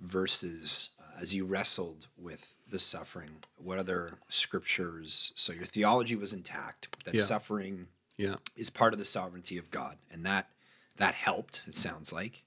[0.00, 5.32] verses, uh, as you wrestled with the suffering, what other scriptures?
[5.36, 7.22] So your theology was intact, that Yeah.
[7.22, 8.36] suffering Yeah.
[8.56, 10.50] is part of the sovereignty of God, and that
[10.96, 11.62] that helped.
[11.66, 12.44] It sounds like.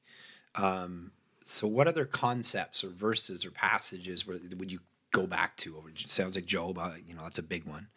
[0.55, 1.11] Um,
[1.47, 4.79] so, what other concepts or verses or passages would you
[5.11, 5.83] go back to?
[5.87, 6.77] It sounds like Job.
[6.77, 7.87] Uh, you know, that's a big one.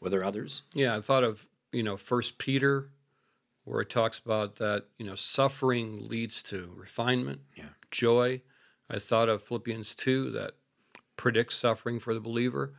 [0.00, 0.62] Were there others?
[0.74, 2.88] Yeah, I thought of you know First Peter,
[3.64, 7.70] where it talks about that you know suffering leads to refinement, Yeah.
[7.90, 8.42] joy.
[8.90, 10.52] I thought of Philippians two that
[11.16, 12.74] predicts suffering for the believer.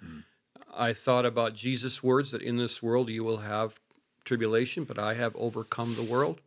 [0.75, 3.79] I thought about Jesus' words that in this world you will have
[4.25, 6.41] tribulation, but I have overcome the world.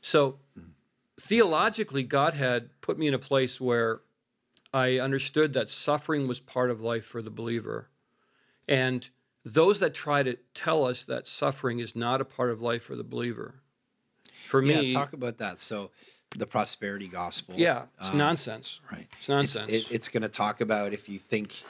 [0.00, 0.38] So
[1.20, 4.00] theologically, God had put me in a place where
[4.72, 7.88] I understood that suffering was part of life for the believer.
[8.66, 9.08] And
[9.44, 12.96] those that try to tell us that suffering is not a part of life for
[12.96, 13.54] the believer,
[14.46, 15.58] for me, Yeah, talk about that.
[15.58, 15.90] So,
[16.36, 17.54] the prosperity gospel.
[17.56, 18.80] yeah, it's uh, nonsense.
[18.92, 19.06] Right.
[19.18, 19.72] It's nonsense.
[19.72, 21.62] It's, it- it's going to talk about if you think,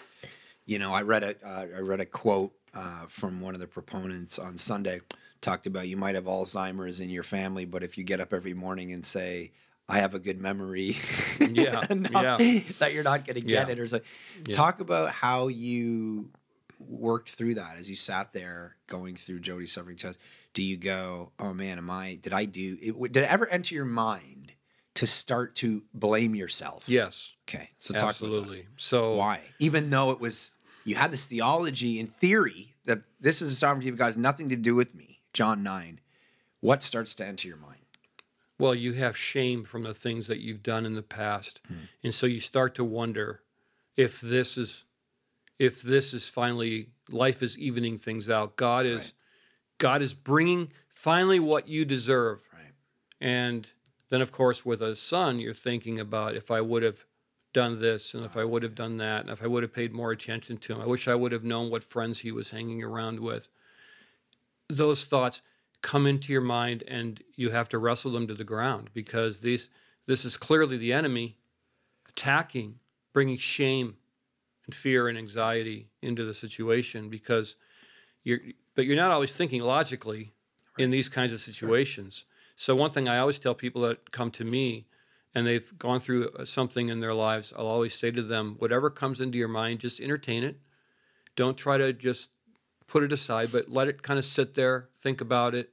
[0.66, 3.68] you know, I read a uh, I read a quote uh, from one of the
[3.68, 5.00] proponents on Sunday
[5.40, 8.54] talked about you might have Alzheimer's in your family, but if you get up every
[8.54, 9.52] morning and say.
[9.90, 10.98] I have a good memory.
[11.40, 12.36] Yeah, yeah.
[12.78, 13.72] That you're not going to get Yeah.
[13.72, 14.00] it, or so.
[14.46, 14.54] Yeah.
[14.54, 16.30] Talk about how you
[16.78, 20.18] worked through that as you sat there going through Jody's suffering test.
[20.52, 22.18] Do you go, oh man, am I?
[22.20, 22.76] Did I do?
[22.82, 24.52] It, did it ever enter your mind
[24.96, 26.84] to start to blame yourself?
[26.86, 28.66] yes, Okay, so talk about absolutely.
[28.76, 29.40] So Why?
[29.58, 30.52] Even though it was,
[30.84, 34.50] you had this theology in theory that this is the sovereignty of God, has nothing
[34.50, 35.07] to do with me.
[35.38, 36.00] John nine.
[36.58, 37.82] What starts to enter your mind?
[38.58, 41.60] Well, you have shame from the things that you've done in the past.
[41.68, 41.74] Hmm.
[42.02, 43.42] And so you start to wonder
[43.96, 44.84] if this is
[45.56, 48.56] if this is finally life is evening things out.
[48.56, 49.12] God is Right.
[49.78, 52.40] God is bringing finally what you deserve.
[52.52, 52.72] Right.
[53.20, 53.68] And
[54.08, 57.04] then of course with a son you're thinking about if I would have
[57.52, 59.92] done this and if I would have done that and if I would have paid
[59.92, 60.80] more attention to him.
[60.80, 63.48] I wish I would have known what friends he was hanging around with.
[64.68, 65.40] Those thoughts
[65.82, 69.68] come into your mind and you have to wrestle them to the ground because these
[70.06, 71.36] this is clearly the enemy
[72.08, 72.78] attacking
[73.12, 73.96] bringing shame
[74.66, 77.56] and fear and anxiety into the situation because
[78.24, 78.40] you're
[78.74, 80.32] but you're not always thinking logically
[80.78, 82.24] in these kinds of situations.
[82.56, 84.86] So one thing i always tell people that come to me
[85.34, 88.90] and they've gone through uh, something in their lives i'll always say to them whatever
[88.90, 90.58] comes into your mind just entertain it.
[91.36, 92.30] Don't try to just
[92.88, 95.70] put it aside, but let it kind of sit there, think about it,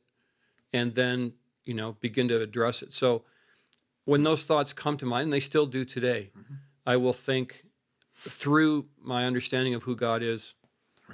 [0.71, 2.93] and then, you know, begin to address it.
[2.93, 3.23] So
[4.03, 6.55] when those thoughts come to mind, and they still do today, mm-hmm.
[6.85, 7.63] I will think
[8.15, 10.53] through my understanding of who God is,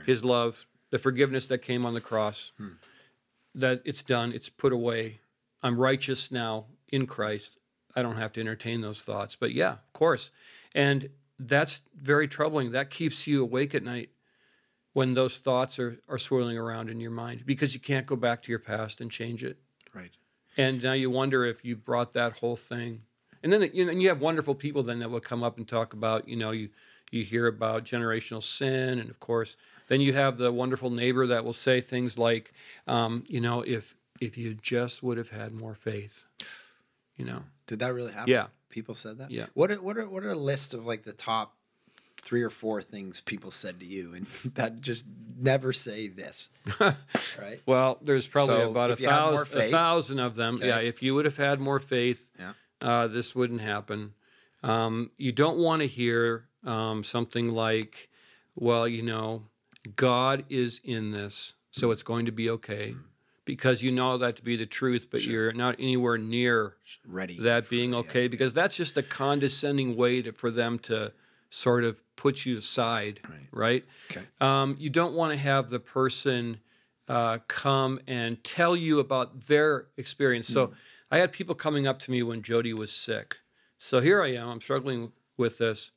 [0.06, 2.70] his love, the forgiveness that came on the cross, hmm.
[3.56, 5.20] that it's done, it's put away.
[5.64, 7.58] I'm righteous now in Christ.
[7.96, 9.36] I don't have to entertain those thoughts.
[9.36, 10.32] But yeah, of course.
[10.74, 11.10] And
[11.40, 12.72] that's very troubling.
[12.72, 14.10] That keeps you awake at night
[14.94, 18.42] when those thoughts are, are swirling around in your mind because you can't go back
[18.44, 19.58] to your past and change it.
[19.94, 20.12] Right.
[20.58, 23.02] And now you wonder if you've brought that whole thing.
[23.44, 25.68] And then you know, and you have wonderful people then that will come up and
[25.68, 26.70] talk about, you know, you
[27.12, 29.58] you hear about generational sin, and of course,
[29.90, 32.54] then you have the wonderful neighbor that will say things like,
[32.88, 36.26] um, you know, if if you just would have had more faith,
[37.18, 38.32] you know, Did that really happen?
[38.32, 38.48] Yeah.
[38.70, 39.32] People said that.
[39.32, 39.48] Yeah.
[39.54, 41.56] What are, what are what are a list of like the top
[42.22, 45.06] three or four things people said to you, and that just
[45.38, 47.60] never say this, right?
[47.66, 50.56] Well, there's probably So, about a if you had more thousand, a thousand of them.
[50.56, 50.68] Okay.
[50.68, 52.54] Yeah, if you would have had more faith, Yeah.
[52.82, 54.14] uh, this wouldn't happen.
[54.64, 58.10] Um, you don't want to hear um, something like,
[58.56, 59.48] "Well, you know,
[59.96, 62.94] God is in this, so it's going to be okay,"
[63.46, 66.76] because you know that to be the truth, but you're not anywhere near
[67.08, 67.40] Ready.
[67.40, 71.12] that being okay, because that's just a condescending way to, for them to
[71.54, 73.20] sort of put you aside,
[73.52, 73.84] right?
[74.10, 74.24] Okay.
[74.40, 76.60] Um, you don't want to have the person
[77.10, 80.48] uh, come and tell you about their experience.
[80.48, 80.72] So
[81.12, 83.36] I had people coming up to me when Jody was sick.
[83.80, 85.92] So here I am, I'm struggling with this.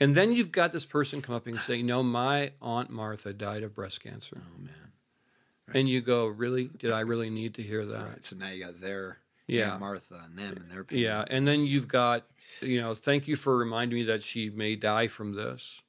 [0.00, 3.62] And then you've got this person come up and say, No, my Aunt Martha died
[3.62, 4.36] of breast cancer.
[4.40, 4.92] Oh man.
[5.72, 6.64] And you go, Really?
[6.78, 8.02] Did I really need to hear that?
[8.02, 8.24] Right.
[8.24, 9.70] So now you got their Yeah.
[9.70, 10.98] Aunt Martha and them and their pain.
[10.98, 12.24] Yeah, and then you've got,
[12.60, 15.82] you know, thank you for reminding me that she may die from this.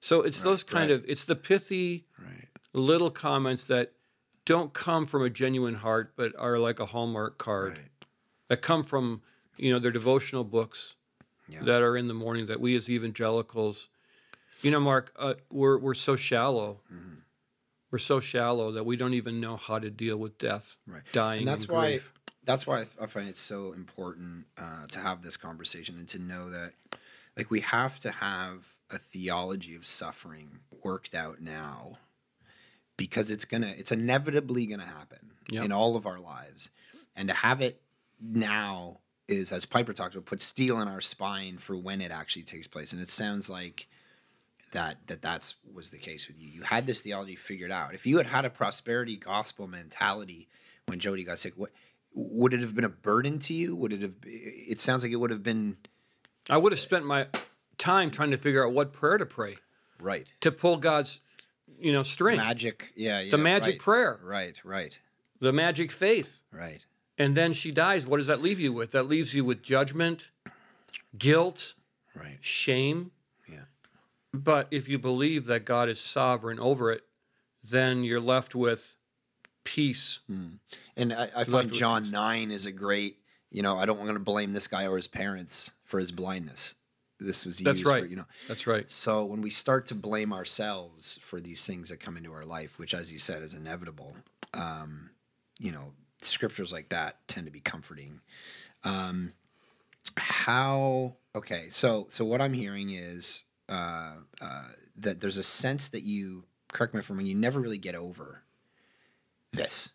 [0.00, 0.98] So it's those kind right.
[0.98, 2.48] of it's the pithy Right.
[2.72, 3.92] little comments that
[4.46, 7.90] don't come from a genuine heart, but are like a hallmark card Right.
[8.48, 9.22] that come from
[9.58, 10.94] you know their devotional books
[11.48, 11.62] Yeah.
[11.64, 13.88] that are in the morning that we as evangelicals,
[14.62, 16.80] you know, Mark, uh, we're we're so shallow.
[16.92, 17.14] Mm-hmm.
[17.90, 21.02] We're so shallow that we don't even know how to deal with death, Right.
[21.12, 22.00] dying, and that's and why.
[22.50, 26.50] That's why I find it so important uh, to have this conversation and to know
[26.50, 26.72] that
[27.36, 31.98] like we have to have a theology of suffering worked out now
[32.96, 35.64] because it's gonna it's inevitably gonna happen Yep.
[35.64, 36.70] in all of our lives
[37.16, 37.80] and to have it
[38.20, 42.42] now is as piper talked about put steel in our spine for when it actually
[42.44, 43.88] takes place and it sounds like
[44.72, 46.48] that that that's was the case with you.
[46.48, 47.92] You had this theology figured out.
[47.94, 50.48] If you had had a prosperity gospel mentality
[50.86, 51.70] when Jody got sick, what
[52.14, 53.74] would it have been a burden to you?
[53.76, 54.14] Would it have?
[54.24, 55.76] It sounds like it would have been
[56.48, 57.26] I would have spent my
[57.78, 59.56] time trying to figure out what prayer to pray
[60.00, 60.26] right.
[60.40, 61.20] to pull God's,
[61.78, 63.30] you know, string, Magic, yeah, yeah.
[63.30, 64.98] the magic right, prayer, Right, right,
[65.40, 66.42] the magic faith.
[66.52, 66.84] right.
[67.18, 68.06] And then she dies.
[68.06, 68.92] What does that leave you with?
[68.92, 70.24] That leaves you with judgment,
[71.18, 71.74] guilt,
[72.14, 72.38] Right.
[72.40, 73.10] shame.
[73.46, 73.64] Yeah.
[74.32, 77.02] But if you believe that God is sovereign over it,
[77.62, 78.96] then you're left with
[79.64, 80.20] peace.
[80.96, 83.18] And I, I find John nine is a great.
[83.50, 86.76] You know, I don't want to blame this guy or his parents for his blindness.
[87.18, 88.02] This was used That's right.
[88.02, 88.26] for you know.
[88.48, 88.90] That's right.
[88.90, 92.78] So when we start to blame ourselves for these things that come into our life,
[92.78, 94.16] which, as you said, is inevitable,
[94.54, 95.10] um,
[95.58, 98.20] you know, scriptures like that tend to be comforting.
[98.84, 99.34] Um,
[100.16, 101.16] how?
[101.34, 106.44] Okay, so so what I'm hearing is uh, uh, that there's a sense that you
[106.72, 107.26] correct me if I'm wrong.
[107.26, 108.42] You never really get over
[109.52, 109.90] this,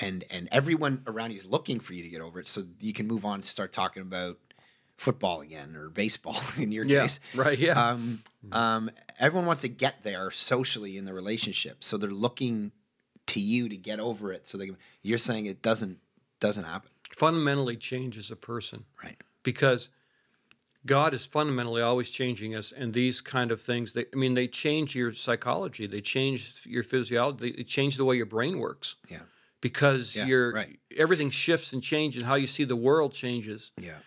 [0.00, 2.92] and and everyone around you is looking for you to get over it, so you
[2.92, 4.38] can move on and start talking about
[4.96, 7.02] football again or baseball in your Yeah.
[7.02, 7.20] case.
[7.34, 7.58] Right.
[7.58, 7.72] Yeah.
[7.90, 8.22] Um,
[8.52, 12.72] um, everyone wants to get there socially in the relationship, so they're looking
[13.26, 14.46] to you to get over it.
[14.46, 15.98] So they, can- you're saying it doesn't
[16.40, 18.84] doesn't happen, Fundamentally changes a person.
[19.02, 19.16] right?
[19.42, 19.88] because
[20.86, 23.92] God is fundamentally always changing us, and these kind of things.
[23.92, 28.16] They, I mean, they change your psychology, they change your physiology, they change the way
[28.16, 29.22] your brain works Yeah,
[29.60, 30.78] because Yeah, your right.
[30.96, 33.72] everything shifts and changes, how you see the world changes.
[33.76, 33.98] yeah.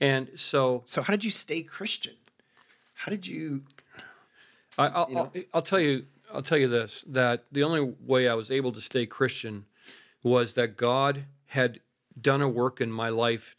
[0.00, 2.14] And so, So how did you stay Christian?
[2.94, 3.62] How did you?
[4.76, 5.30] I, I'll, You know?
[5.34, 8.72] I'll, I'll tell you, I'll tell you this: that the only way I was able
[8.72, 9.66] to stay Christian
[10.22, 11.80] was that God had
[12.20, 13.56] done a work in my life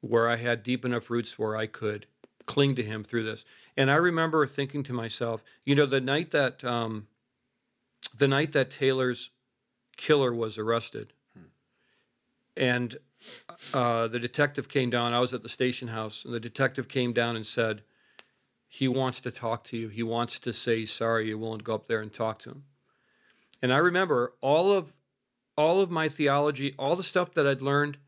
[0.00, 2.06] where I had deep enough roots where I could
[2.46, 3.44] cling to Him through this.
[3.76, 7.08] And I remember thinking to myself, you know, the night that um,
[8.16, 9.30] the night that Taylor's
[9.96, 11.12] killer was arrested,
[12.56, 12.96] and
[13.72, 15.12] uh, the detective came down.
[15.12, 17.82] I was at the station house, and the detective came down and said,
[18.68, 19.88] "He wants to talk to you.
[19.88, 21.28] He wants to say sorry.
[21.28, 22.64] You're willing to go up there and talk to him."
[23.62, 24.92] And I remember all of
[25.56, 27.98] all of my theology, all the stuff that I'd learned.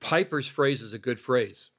[0.00, 1.70] Piper's phrase is a good phrase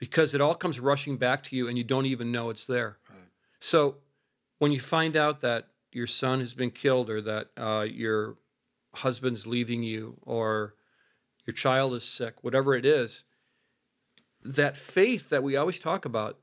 [0.00, 2.98] because it all comes rushing back to you, and you don't even know it's there.
[3.60, 3.98] So
[4.58, 8.36] when you find out that your son has been killed, or that uh, your
[8.94, 10.74] husband's leaving you, or
[11.46, 13.22] your child is sick, whatever it is,
[14.42, 16.38] that faith that we always talk about,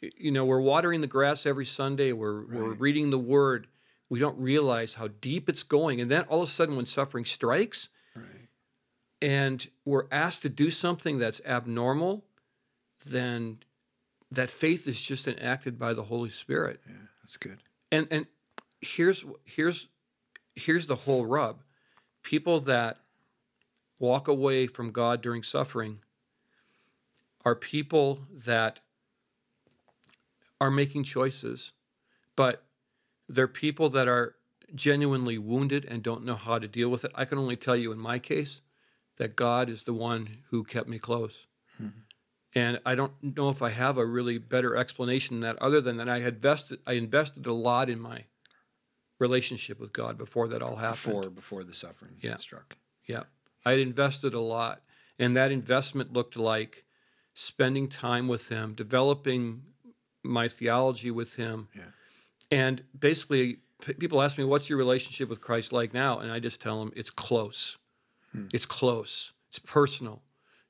[0.00, 3.66] you know, we're watering the grass every Sunday, we're, we're reading the word,
[4.08, 6.00] we don't realize how deep it's going.
[6.00, 8.48] And then all of a sudden, when suffering strikes Right.
[9.20, 12.24] and we're asked to do something that's abnormal,
[13.04, 13.58] then
[14.30, 17.58] that faith is just enacted by the Holy Spirit Yeah, that's good.
[17.92, 18.26] and and
[18.80, 19.88] here's here's
[20.54, 21.62] here's the whole rub
[22.22, 22.98] people that
[24.00, 26.00] walk away from god during suffering
[27.44, 28.80] are people that
[30.60, 31.72] are making choices,
[32.36, 32.64] but
[33.28, 34.36] they're people that are
[34.74, 37.10] genuinely wounded and don't know how to deal with it.
[37.14, 38.62] I can only tell you in my case
[39.16, 41.46] that God is the one who kept me close.
[41.82, 42.00] Mm-hmm.
[42.54, 45.96] And I don't know if I have a really better explanation than that, other than
[45.96, 48.24] that I had invested I invested a lot in my
[49.18, 51.14] relationship with God before that all happened.
[51.14, 52.36] Before before the suffering Yeah.
[52.38, 52.76] struck.
[53.06, 53.24] Yeah.
[53.64, 54.82] I had invested a lot.
[55.18, 56.84] And that investment looked like
[57.34, 59.62] spending time with him, developing
[60.22, 61.68] my theology with him.
[61.74, 61.82] Yeah.
[62.50, 63.58] And basically,
[63.98, 66.18] people ask me, What's your relationship with Christ like now?
[66.18, 67.78] And I just tell them, It's close.
[68.32, 68.48] Hmm.
[68.52, 69.32] It's close.
[69.48, 70.22] It's personal.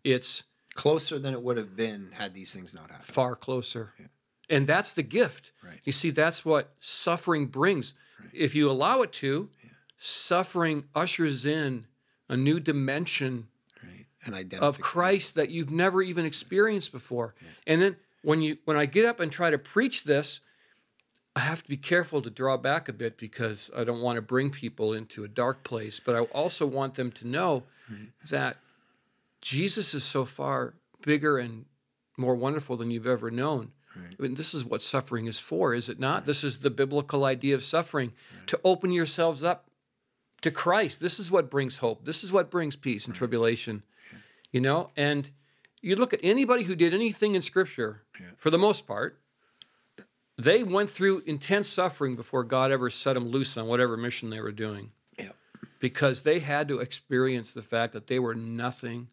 [0.02, 0.42] It's
[0.74, 3.06] Closer than it would have been had these things not happened.
[3.06, 3.92] far closer.
[4.50, 5.52] And that's the gift.
[5.62, 5.80] Right.
[5.84, 7.94] You see, that's what suffering brings.
[8.32, 9.48] If you allow it to,
[9.96, 11.86] suffering ushers in
[12.28, 13.48] a new dimension
[13.82, 14.06] Right.
[14.26, 17.34] And of Christ that you've never even experienced before.
[17.66, 20.40] And then when you when I get up and try to preach this,
[21.36, 24.22] I have to be careful to draw back a bit because I don't want to
[24.22, 27.64] bring people into a dark place, but I also want them to know
[28.30, 28.56] that
[29.44, 30.72] Jesus is so far
[31.04, 31.66] bigger and
[32.16, 33.72] more wonderful than you've ever known.
[33.94, 36.24] I mean, this is what suffering is for, is it not?
[36.26, 38.12] This is the biblical idea of suffering
[38.46, 39.68] to open yourselves up
[40.40, 41.00] to Christ.
[41.00, 42.04] This is what brings hope.
[42.04, 43.82] This is what brings peace and tribulation.
[44.50, 45.30] You know, and
[45.82, 48.02] you look at anybody who did anything in Scripture,
[48.36, 49.20] for the most part,
[50.38, 54.40] they went through intense suffering before God ever set them loose on whatever mission they
[54.40, 55.28] were doing Yeah.
[55.78, 59.08] because they had to experience the fact that they were nothing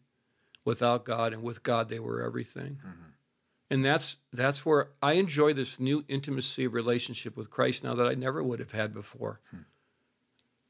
[0.64, 2.78] without God, and with God they were everything.
[2.80, 3.02] Mm-hmm.
[3.70, 8.06] And that's that's where I enjoy this new intimacy of relationship with Christ now that
[8.06, 9.40] I never would have had before.
[9.50, 9.62] Hmm.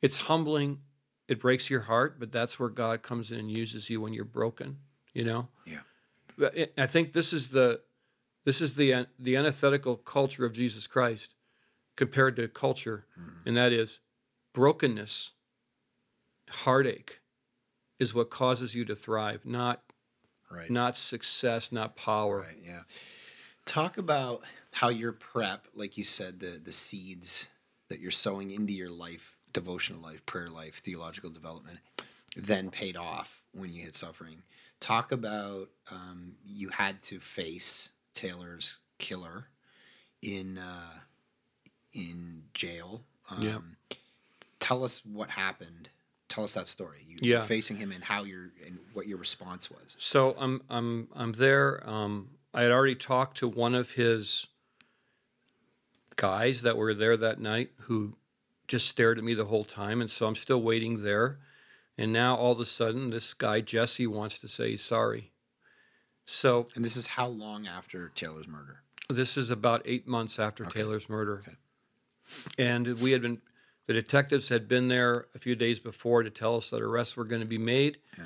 [0.01, 0.79] It's humbling,
[1.27, 4.25] it breaks your heart, but that's where God comes in and uses you when you're
[4.25, 4.79] broken.
[5.15, 5.49] You know.
[5.67, 5.81] Yeah.
[6.39, 7.81] But it- I think this is the
[8.45, 11.35] this is the the antithetical culture of Jesus Christ
[11.97, 13.49] compared to culture, mm-hmm.
[13.49, 13.99] and that is
[14.53, 15.33] brokenness,
[16.51, 17.21] heartache,
[18.03, 19.81] is what causes you to thrive, not
[20.51, 20.69] Right.
[20.71, 22.41] not success, not power.
[22.41, 22.59] Right.
[22.62, 22.83] Yeah.
[23.65, 27.49] Talk about how your prep, like you said, the the seeds
[27.88, 31.79] that you're sowing into your life, devotional life, prayer life, theological development,
[32.37, 34.43] then paid off when you hit suffering.
[34.81, 39.47] Talk about um, you had to face Taylor's killer
[40.21, 41.01] in uh,
[41.93, 43.05] in jail.
[43.31, 43.97] Um, Yeah.
[44.61, 45.88] Tell us what happened.
[46.33, 47.05] Tell us that story.
[47.07, 47.37] You Yeah.
[47.40, 49.97] were facing him and how your and what your response was.
[49.99, 51.87] So I'm I'm I'm there.
[51.87, 54.47] Um, I had already talked to one of his
[56.16, 58.16] guys that were there that night who
[58.66, 61.38] just stared at me the whole time, and so I'm still waiting there.
[61.99, 65.33] And now all of a sudden, this guy Jesse wants to say he's sorry.
[66.25, 68.79] So And this is how long after Taylor's murder?
[69.11, 70.81] this is about eight months after Okay.
[70.81, 71.42] Taylor's murder.
[71.47, 71.57] Okay.
[72.57, 73.42] And we had been,
[73.87, 77.25] the detectives had been there a few days before to tell us that arrests were
[77.25, 77.99] going to be made.
[78.16, 78.25] Yeah.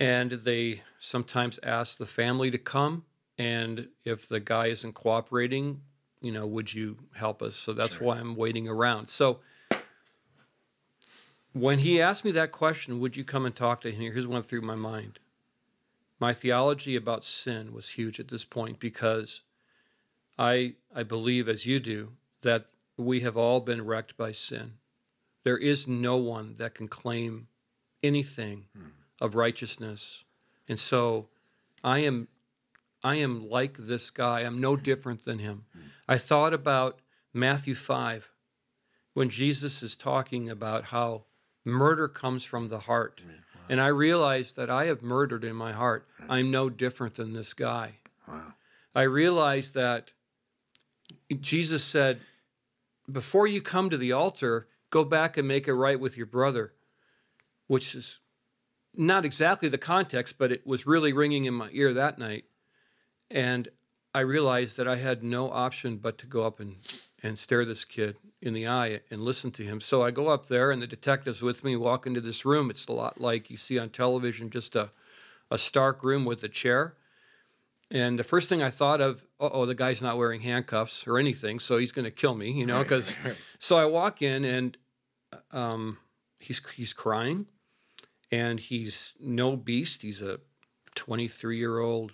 [0.00, 3.04] And they sometimes ask the family to come.
[3.36, 5.82] And if the guy isn't cooperating,
[6.20, 7.56] you know, would you help us?
[7.56, 8.08] So that's Sure.
[8.08, 9.08] why I'm waiting around.
[9.08, 9.40] So
[11.52, 14.12] when he asked me that question, would you come and talk to him?
[14.12, 15.18] Here's what went through my mind.
[16.20, 19.42] My theology about sin was huge at this point because
[20.38, 22.66] I I believe as you do that
[22.98, 24.72] we have all been wrecked by sin.
[25.44, 27.48] There is no one that can claim
[28.02, 28.88] anything hmm.
[29.20, 30.24] of righteousness.
[30.68, 31.28] And so
[31.82, 32.28] I am
[33.02, 34.40] I am like this guy.
[34.40, 35.64] I'm no different than him.
[35.72, 35.80] Hmm.
[36.08, 36.98] I thought about
[37.32, 38.30] Matthew 5
[39.14, 41.24] when Jesus is talking about how
[41.64, 43.20] murder comes from the heart.
[43.70, 46.08] And I realized that I have murdered in my heart.
[46.18, 46.32] Hmm.
[46.32, 47.94] I'm no different than this guy.
[48.26, 48.54] Wow.
[48.94, 50.10] I realized that
[51.40, 52.20] Jesus said,
[53.10, 56.72] before you come to the altar, go back and make it right with your brother,
[57.66, 58.20] which is
[58.94, 62.44] not exactly the context, but it was really ringing in my ear that night.
[63.30, 63.68] And
[64.14, 66.76] I realized that I had no option but to go up and,
[67.22, 69.80] and stare this kid in the eye and listen to him.
[69.80, 72.70] So I go up there, and the detective's with me, walk into this room.
[72.70, 74.90] It's a lot like you see on television, just a,
[75.50, 76.94] a stark room with a chair.
[77.90, 81.58] And the first thing I thought of, oh, the guy's not wearing handcuffs or anything,
[81.58, 82.82] so he's going to kill me, you know.
[82.82, 83.14] Because
[83.58, 84.76] so I walk in and
[85.52, 85.98] um,
[86.38, 87.46] he's he's crying,
[88.30, 90.02] and he's no beast.
[90.02, 90.40] He's a
[90.96, 92.12] 23 year old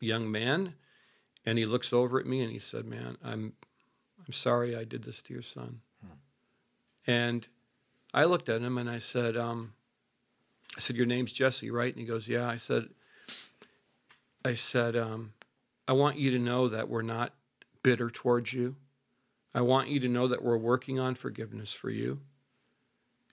[0.00, 0.74] young man,
[1.46, 3.52] and he looks over at me and he said, "Man, I'm
[4.18, 5.80] I'm sorry I did this to your son."
[7.06, 7.46] And
[8.12, 9.74] I looked at him and I said, um,
[10.76, 12.88] "I said your name's Jesse, right?" And he goes, "Yeah." I said.
[14.44, 15.32] I said, um,
[15.86, 17.32] I want you to know that we're not
[17.82, 18.76] bitter towards you.
[19.54, 22.20] I want you to know that we're working on forgiveness for you.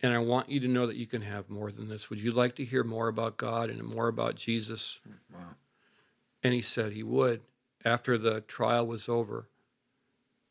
[0.01, 2.10] And I want you to know that you can have more than this.
[2.10, 4.99] Would you like to hear more about God and more about Jesus?
[5.34, 5.56] Wow.
[6.43, 7.41] And he said he would
[7.84, 9.49] after the trial was over.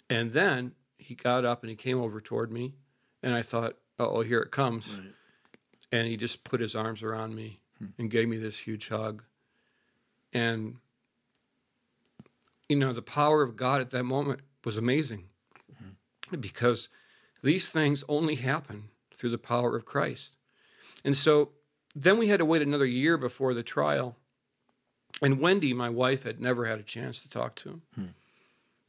[0.09, 2.74] And then he got up and he came over toward me.
[3.22, 4.96] And I thought, oh, here it comes.
[4.96, 5.12] Right.
[5.92, 7.61] And he just put his arms around me
[7.98, 9.22] and gave me this huge hug.
[10.35, 10.76] And,
[12.68, 15.24] you know, the power of God at that moment was amazing
[15.72, 16.41] mm-hmm.
[16.41, 16.89] because
[17.43, 20.35] these things only happen through the power of Christ.
[21.05, 21.51] And so
[21.95, 24.16] then we had to wait another year before the trial.
[25.22, 27.82] And Wendy, my wife, had never had a chance to talk to him.
[27.95, 28.07] Hmm.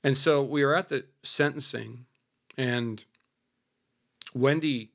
[0.04, 2.06] And so we were at the sentencing,
[2.58, 3.04] and
[4.34, 4.92] Wendy,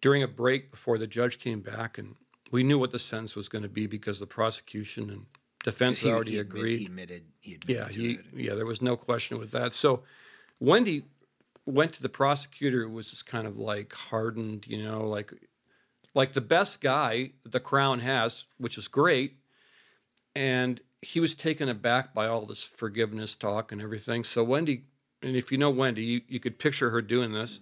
[0.00, 2.16] during a break before the judge came back, and
[2.50, 5.26] we knew what the sentence was going to be because the prosecution and
[5.66, 6.78] defense He- already he admit- agreed.
[6.78, 7.22] He admitted.
[7.40, 8.02] He admitted Yeah,
[8.34, 9.72] he, yeah, there was no question with that.
[9.74, 10.02] So
[10.60, 11.04] Wendy
[11.66, 15.32] went to the prosecutor who was this kind of like hardened, you know, like
[16.14, 19.36] like the best guy the crown has, which is great.
[20.34, 24.24] And he was taken aback by all this forgiveness talk and everything.
[24.24, 24.84] So Wendy,
[25.22, 27.60] and if you know Wendy, you, you could picture her doing this.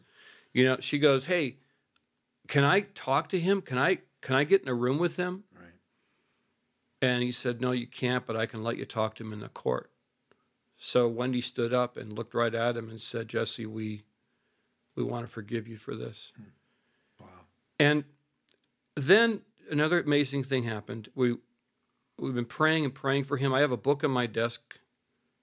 [0.52, 1.56] You know, she goes, Hey,
[2.48, 3.60] can I talk to him?
[3.62, 5.44] Can I can I get in a room with him?
[7.04, 9.40] And he said, No, you can't, but I can let you talk to him in
[9.40, 9.90] the court.
[10.76, 14.04] So Wendy stood up and looked right at him and said, Jesse, we
[14.96, 16.32] we want to forgive you for this.
[17.20, 17.26] Wow.
[17.78, 18.04] And
[18.96, 21.10] then another amazing thing happened.
[21.14, 21.36] We
[22.18, 23.52] we've been praying and praying for him.
[23.52, 24.78] I have a book on my desk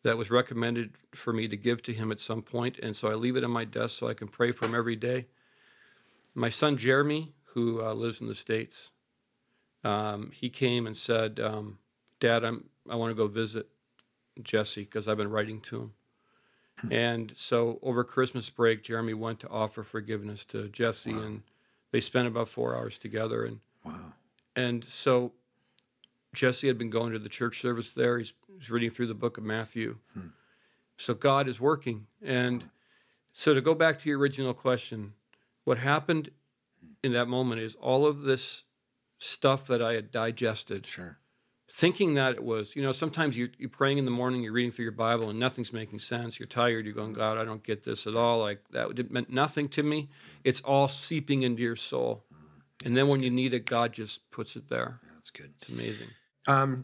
[0.01, 3.13] that was recommended for me to give to him at some point, and so I
[3.13, 5.27] leave it on my desk so I can pray for him every day.
[6.33, 8.89] My son Jeremy, who uh, lives in the states,
[9.83, 11.77] um, he came and said, um,
[12.19, 13.67] "Dad, I'm I want to go visit
[14.41, 15.93] Jesse because I've been writing to him."
[16.89, 21.43] and so over Christmas break, Jeremy went to offer forgiveness to Jesse, and
[21.91, 23.43] they spent about four hours together.
[23.45, 24.13] And Wow.
[24.55, 25.33] and so
[26.33, 28.17] Jesse had been going to the church service there.
[28.17, 29.97] He's, he's reading through the book of Matthew.
[30.97, 32.07] So God is working.
[32.21, 32.69] And
[33.33, 35.13] so to go back to your original question,
[35.65, 36.29] what happened
[37.03, 38.63] in that moment is all of this
[39.21, 41.19] stuff that I had digested, Sure.
[41.71, 44.71] thinking that it was, you know, sometimes you're, you're praying in the morning, you're reading
[44.71, 46.39] through your Bible, and nothing's making sense.
[46.39, 46.85] You're tired.
[46.85, 48.39] You're going, God, I don't get this at all.
[48.39, 50.09] Like that it meant nothing to me.
[50.43, 52.25] It's all seeping into your soul.
[52.83, 54.99] And then when you need it, God just puts it there.
[55.13, 55.53] That's good.
[55.59, 56.07] It's amazing.
[56.47, 56.83] Um,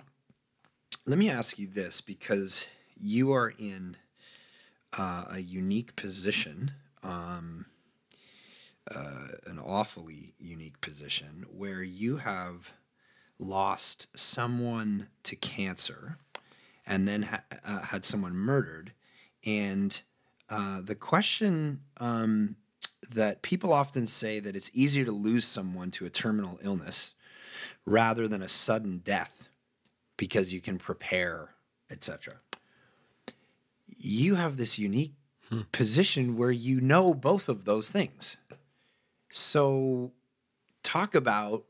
[1.08, 3.98] let me ask you this because you are in
[4.96, 6.72] uh, a unique position,
[7.02, 7.66] um,
[8.94, 12.74] uh, an awfully unique position, where you have
[13.40, 16.18] lost someone to cancer
[16.86, 18.94] and then ha- uh, had someone murdered.
[19.46, 20.02] And
[20.50, 22.56] uh, the question um,
[23.12, 27.14] that people often say that it's easier to lose someone to a terminal illness
[27.86, 29.50] rather than a sudden death
[30.16, 31.52] because you can prepare,
[31.92, 32.36] etc.
[33.88, 35.14] You have this unique
[35.72, 38.38] position where you know both of those things.
[39.30, 40.12] So,
[40.84, 41.66] talk about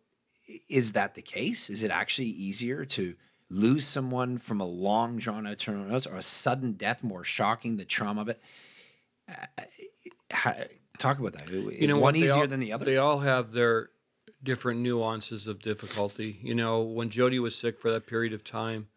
[0.69, 1.69] is that the case?
[1.69, 3.15] Is it actually easier to
[3.49, 7.77] lose someone from a long drawn out terminal illness or a sudden death more shocking,
[7.77, 8.41] the trauma of it?
[9.29, 10.53] Uh,
[10.97, 11.49] talk about that.
[11.49, 12.85] Is You know, one easier all- than the other?
[12.85, 13.89] They all have their
[14.43, 16.39] different nuances of difficulty.
[16.41, 18.87] You know, when Jody was sick for that period of time,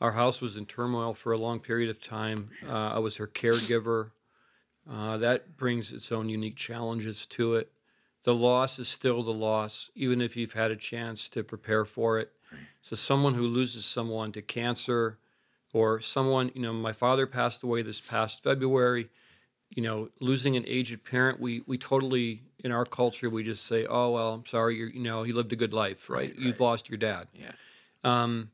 [0.00, 2.46] our house was in turmoil for a long period of time.
[2.66, 4.10] Uh, I was her caregiver.
[4.90, 7.72] Uh, that brings its own unique challenges to it.
[8.24, 12.18] The loss is still the loss, even if you've had a chance to prepare for
[12.18, 12.32] it.
[12.82, 15.18] So, someone who loses someone to cancer,
[15.72, 19.08] or someone, you know, my father passed away this past February.
[19.70, 23.86] You know, losing an aged parent, we we totally in our culture we just say,
[23.86, 26.30] oh well, I'm sorry, you're, you know, he lived a good life, right?
[26.30, 26.66] Right, You've right.
[26.66, 27.26] lost your dad.
[27.34, 27.50] yeah.
[28.04, 28.50] Um,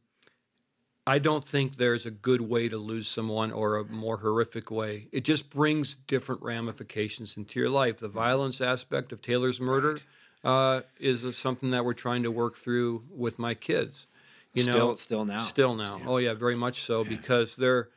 [1.06, 5.08] I don't think there's a good way to lose someone or a more horrific way.
[5.12, 7.98] It just brings different ramifications into your life.
[7.98, 9.98] The violence aspect of Taylor's murder
[10.44, 14.06] uh, is something that we're trying to work through with my kids.
[14.52, 15.42] You still, know, still now.
[15.42, 16.00] Still now.
[16.06, 17.88] Oh yeah, very much so because they're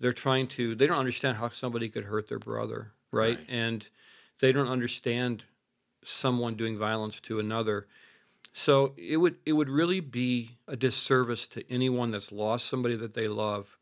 [0.00, 3.38] they're trying to they don't understand how somebody could hurt their brother, right?
[3.38, 3.46] Right.
[3.48, 3.88] And
[4.40, 5.44] they don't understand
[6.04, 7.88] someone doing violence to another.
[8.58, 13.14] So it would it would really be a disservice to anyone that's lost somebody that
[13.14, 13.78] they love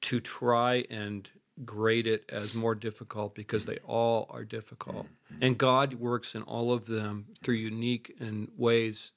[0.00, 1.28] to try and
[1.64, 5.06] grade it as more difficult because they all are difficult.
[5.06, 5.44] Mm-hmm.
[5.44, 9.12] And God works in all of them through unique and ways.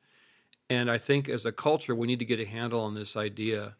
[0.69, 3.77] And I think as a culture, we need to get a handle on this idea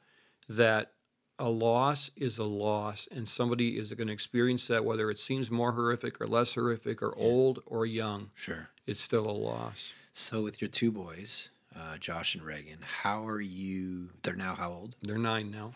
[0.49, 0.93] that
[1.37, 5.51] a loss is a loss, and somebody is going to experience that whether it seems
[5.51, 8.29] more horrific or less horrific, or old or young.
[8.35, 8.69] Sure.
[8.87, 9.93] It's still a loss.
[10.13, 14.09] So with your two boys, uh, Josh and Reagan, how are you?
[14.23, 14.95] They're now how old?
[15.01, 15.71] They're nine now.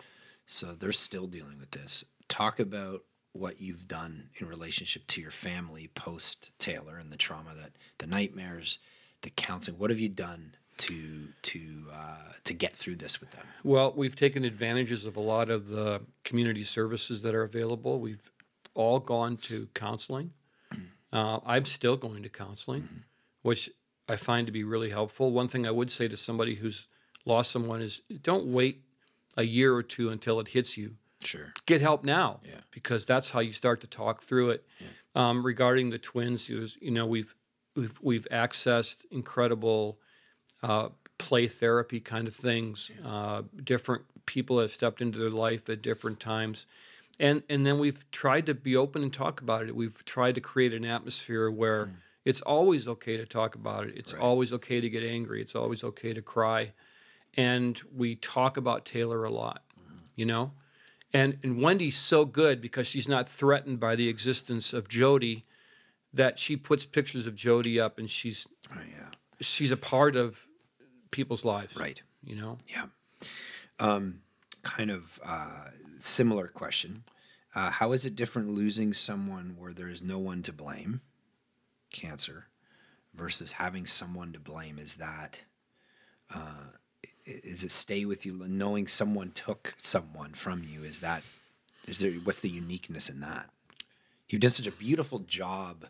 [0.46, 2.04] So they're still dealing with this.
[2.30, 3.04] Talk about
[3.34, 8.08] what you've done in relationship to your family post Taylor and the trauma that the
[8.08, 8.80] nightmares,
[9.22, 9.78] the counseling.
[9.78, 11.62] What have you done to to
[11.94, 13.46] uh, to get through this with them?
[13.64, 18.00] Well, we've taken advantages of a lot of the community services that are available.
[18.00, 18.32] We've
[18.74, 20.32] all gone to counseling.
[21.12, 22.88] Uh, I'm still going to counseling,
[23.42, 23.70] which
[24.08, 25.32] I find to be really helpful.
[25.32, 26.88] One thing I would say to somebody who's
[27.26, 28.84] lost someone is don't wait
[29.38, 30.96] a year or two until it hits you.
[31.24, 31.52] Sure.
[31.66, 32.62] Get help now, Yeah.
[32.72, 34.66] because that's how you start to talk through it.
[35.16, 37.36] Um, regarding the twins, was, you know, we've
[37.76, 40.00] we've we've accessed incredible
[40.64, 42.92] uh, play therapy kind of things.
[43.06, 46.66] Uh, different people have stepped into their life at different times,
[47.20, 49.76] and and then we've tried to be open and talk about it.
[49.76, 51.90] We've tried to create an atmosphere where
[52.26, 53.94] it's always okay to talk about it.
[53.98, 55.42] It's always okay to get angry.
[55.42, 56.72] It's always okay to cry,
[57.36, 59.64] and we talk about Taylor a lot.
[60.16, 60.52] You know,
[61.14, 65.46] and and Wendy's so good because she's not threatened by the existence of Jody
[66.14, 68.88] that she puts pictures of Jody up and she's Right.
[68.92, 69.10] Yeah.
[69.40, 70.46] she's a part of
[71.12, 71.76] people's lives.
[71.76, 72.02] Right.
[72.24, 72.58] You know?
[72.68, 72.86] Yeah.
[73.80, 74.22] Um,
[74.64, 75.68] kind of uh,
[76.00, 77.04] similar question.
[77.56, 81.02] Uh, how is it different losing someone where there is no one to blame,
[81.92, 82.46] cancer,
[83.14, 84.78] versus having someone to blame?
[84.78, 85.42] Is that
[86.34, 86.66] uh,
[87.26, 90.84] is it stay with you knowing someone took someone from you?
[90.84, 91.24] Is that
[91.88, 93.50] is there what's the uniqueness in that?
[94.28, 95.88] You've done such a beautiful job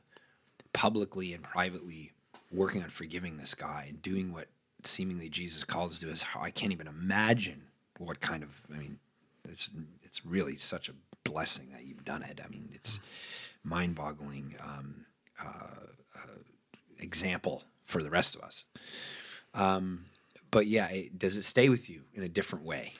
[0.72, 2.12] publicly and privately
[2.52, 4.48] working on forgiving this guy and doing what
[4.84, 7.64] seemingly Jesus calls to us to is I can't even imagine
[7.98, 9.00] what kind of I mean
[9.48, 9.70] it's
[10.04, 12.40] it's really such a blessing that you've done it.
[12.44, 13.00] I mean it's
[13.64, 15.06] mind-boggling um,
[15.44, 16.38] uh, uh,
[17.00, 18.66] example for the rest of us.
[19.54, 20.06] Um,
[20.52, 22.94] but yeah, it, does it stay with you in a different way?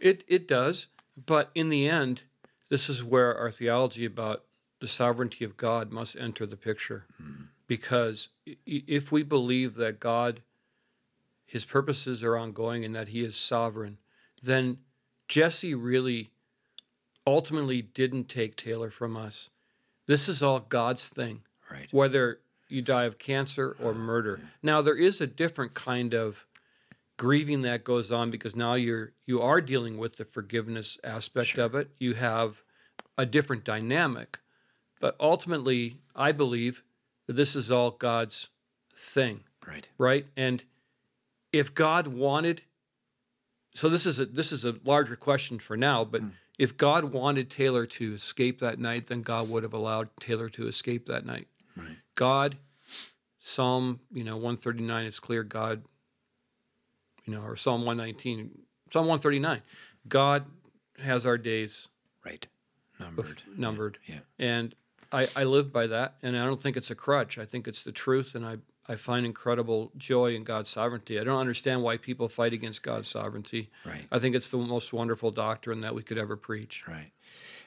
[0.00, 0.86] It it does,
[1.26, 2.22] but in the end,
[2.70, 4.44] this is where our theology about
[4.80, 7.06] the sovereignty of God must enter the picture.
[7.66, 10.42] Because i- i- if we believe that God
[11.46, 13.98] his purposes are ongoing and that he is sovereign,
[14.42, 14.78] then
[15.28, 16.30] Jesse really
[17.26, 19.48] ultimately didn't take Taylor from us.
[20.06, 21.42] This is all God's thing.
[21.70, 21.88] Right.
[21.92, 22.38] whether
[22.68, 24.40] you die of cancer or ah, murder.
[24.62, 26.46] Now there is a different kind of
[27.16, 31.74] grieving that goes on because now you're you are dealing with the forgiveness aspect of
[31.74, 31.90] it.
[31.98, 32.62] You have
[33.18, 34.38] a different dynamic.
[35.00, 36.84] But ultimately, I believe
[37.26, 38.48] that this is all God's
[38.94, 39.88] thing, Right.
[39.98, 40.26] right?
[40.36, 40.62] And
[41.58, 42.62] if God wanted
[43.74, 46.28] so this is a this is a larger question for now, but hmm.
[46.58, 50.66] if God wanted Taylor to escape that night, then God would have allowed Taylor to
[50.66, 51.46] escape that night.
[51.76, 51.98] Right.
[52.14, 52.56] God,
[53.38, 55.42] Psalm, you know, 139 is clear.
[55.42, 55.82] God,
[57.26, 58.50] you know, or Psalm 119,
[58.90, 59.60] Psalm 139,
[60.08, 60.46] God
[61.02, 61.88] has our days
[62.24, 62.46] Right.
[62.98, 63.42] bef- Numbered.
[63.56, 63.98] numbered.
[64.06, 64.20] Yeah.
[64.38, 64.74] And
[65.12, 66.16] I, I live by that.
[66.22, 67.38] And I don't think it's a crutch.
[67.38, 68.34] I think it's the truth.
[68.34, 68.56] And I,
[68.88, 71.18] I find incredible joy in God's sovereignty.
[71.18, 73.70] I don't understand why people fight against God's sovereignty.
[73.84, 74.06] Right.
[74.12, 76.84] I think it's the most wonderful doctrine that we could ever preach.
[76.86, 77.10] Right.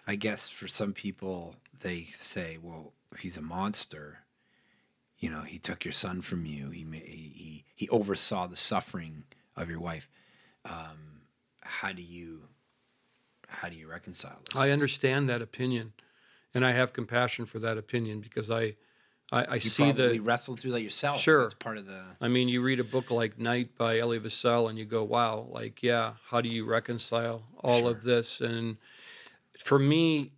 [0.08, 4.20] I guess for some people, they say, well, he's a monster.
[5.18, 6.70] You know, he took your son from you.
[6.70, 9.26] He, he, he, he oversaw the suffering
[9.58, 10.10] of your wife.
[10.64, 11.24] Um,
[11.62, 12.44] how do you,
[13.48, 14.60] how do you reconcile this?
[14.60, 15.94] I understand that opinion,
[16.54, 18.76] and I have compassion for that opinion because I,
[19.32, 20.20] I, I you see probably the.
[20.22, 21.20] wrestled through that yourself.
[21.20, 21.50] Sure.
[21.60, 24.78] Part of the, I mean, you read a book like Night by Elie Wiesel, and
[24.78, 28.42] you go, "Wow!" Like, yeah, how do you reconcile all of this?
[28.42, 28.78] And
[29.60, 30.32] for me,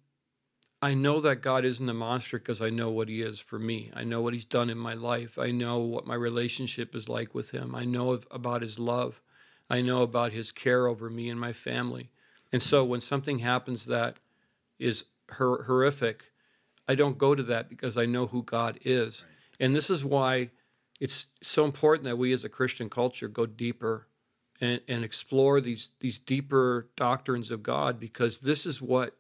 [0.81, 3.91] I know that God isn't a monster because I know what He is for me.
[3.93, 5.37] I know what He's done in my life.
[5.37, 7.75] I know what my relationship is like with Him.
[7.75, 9.21] I know of, about His love.
[9.69, 12.09] I know about His care over me and my family.
[12.51, 14.17] And so, when something happens that
[14.79, 15.05] is
[15.37, 16.30] hor- horrific,
[16.91, 19.23] I don't go to that because I know who God is.
[19.59, 20.49] And this is why
[20.99, 24.07] it's so important that we as a Christian culture go deeper
[24.59, 29.15] and, and explore these these deeper doctrines of God because this is what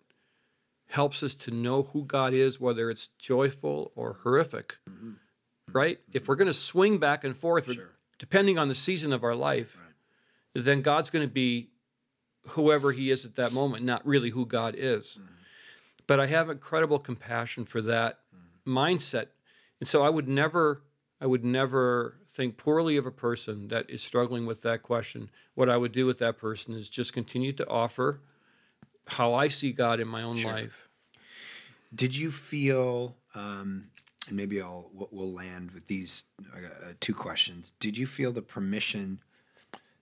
[0.89, 4.77] helps us to know who God is, whether it's joyful or horrific.
[4.89, 5.11] Mm-hmm.
[5.71, 5.97] Right?
[6.01, 6.17] Mm-hmm.
[6.17, 7.91] If we're going to swing back and forth, Sure.
[8.19, 9.77] depending on the season of our life,
[10.53, 11.69] then God's going to be
[12.49, 15.17] whoever He is at that moment, not really who God is.
[15.17, 15.40] Mm-hmm.
[16.07, 18.19] But I have incredible compassion for that
[18.65, 19.27] mindset,
[19.79, 20.83] and so I would never,
[21.19, 25.29] I would never think poorly of a person that is struggling with that question.
[25.55, 28.21] What I would do with that person is just continue to offer
[29.07, 30.51] how I see God in my own Sure.
[30.51, 30.87] life.
[31.93, 33.89] Did you feel, um,
[34.27, 37.71] and maybe I'll we'll- we'll land with these uh, two questions.
[37.79, 39.21] Did you feel the permission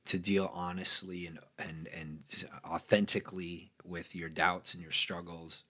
[0.05, 2.23] to deal honestly and and and
[2.65, 5.63] authentically with your doubts and your struggles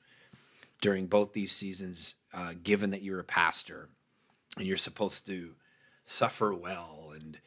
[0.81, 2.15] during both these seasons?
[2.33, 3.89] Uh, given that you're a pastor
[4.57, 5.55] and you're supposed to
[6.03, 7.39] suffer well and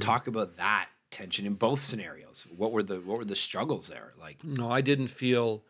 [0.00, 2.46] talk about that tension in both scenarios.
[2.56, 4.12] What were the what were the struggles there?
[4.18, 5.62] Like, No, I didn't feel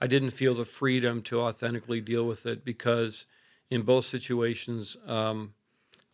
[0.00, 3.26] I didn't feel the freedom to authentically deal with it because
[3.70, 5.54] in both situations um,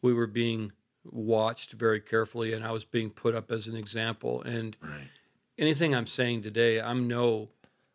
[0.00, 0.72] we were being
[1.04, 5.08] watched very carefully and I was being put up as an example and right,
[5.58, 7.48] anything I'm saying today I'm no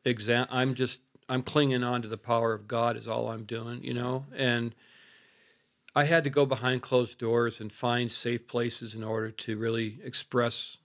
[0.04, 3.84] exam I'm just I'm clinging on to the power of God is all I'm doing,
[3.84, 4.26] you know?
[4.36, 4.76] And
[5.96, 10.00] I had to go behind closed doors and find safe places in order to really
[10.04, 10.78] express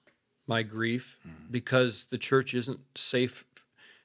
[0.47, 1.51] my grief mm-hmm.
[1.51, 3.45] because the church isn't safe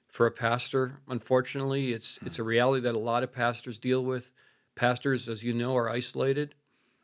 [0.07, 0.99] for a pastor.
[1.07, 2.27] Unfortunately, it's mm-hmm.
[2.27, 4.31] it's a reality that a lot of pastors deal with.
[4.75, 6.53] Pastors, as you know, are isolated.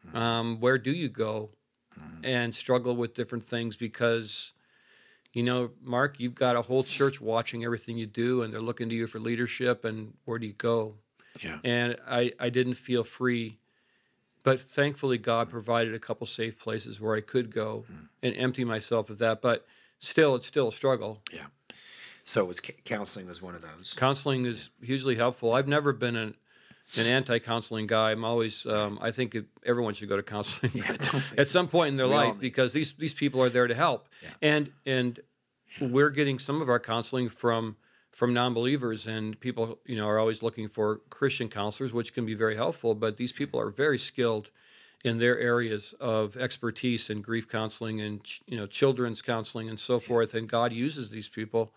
[0.07, 0.17] Mm-hmm.
[0.17, 1.51] Um, where do you go
[2.23, 4.53] and struggle with different things because
[5.33, 8.89] you know, Mark, you've got a whole church watching everything you do, and they're looking
[8.89, 9.85] to you for leadership.
[9.85, 10.95] And where do you go?
[11.41, 13.57] yeah, and I, I didn't feel free.
[14.43, 18.05] But thankfully, God provided a couple safe places where I could go hmm.
[18.23, 19.41] and empty myself of that.
[19.41, 19.65] But
[19.99, 21.21] still, it's still a struggle.
[21.31, 21.47] yeah.
[22.23, 23.93] So, was c- counseling was one of those.
[23.97, 25.53] Counseling is hugely helpful.
[25.53, 26.35] I've never been an,
[26.97, 28.11] an anti-counseling guy.
[28.11, 29.35] I'm always, um, I think
[29.65, 30.95] everyone should go to counseling Yeah,
[31.37, 34.07] at some point in their We life because these these people are there to help.
[34.21, 34.29] Yeah.
[34.41, 35.19] And and
[35.79, 37.77] we're getting some of our counseling from
[38.11, 42.33] from non-believers and people you know are always looking for Christian counselors which can be
[42.33, 44.49] very helpful but these people are very skilled
[45.05, 49.79] in their areas of expertise in grief counseling and ch- you know children's counseling and
[49.79, 51.71] so forth and God uses these people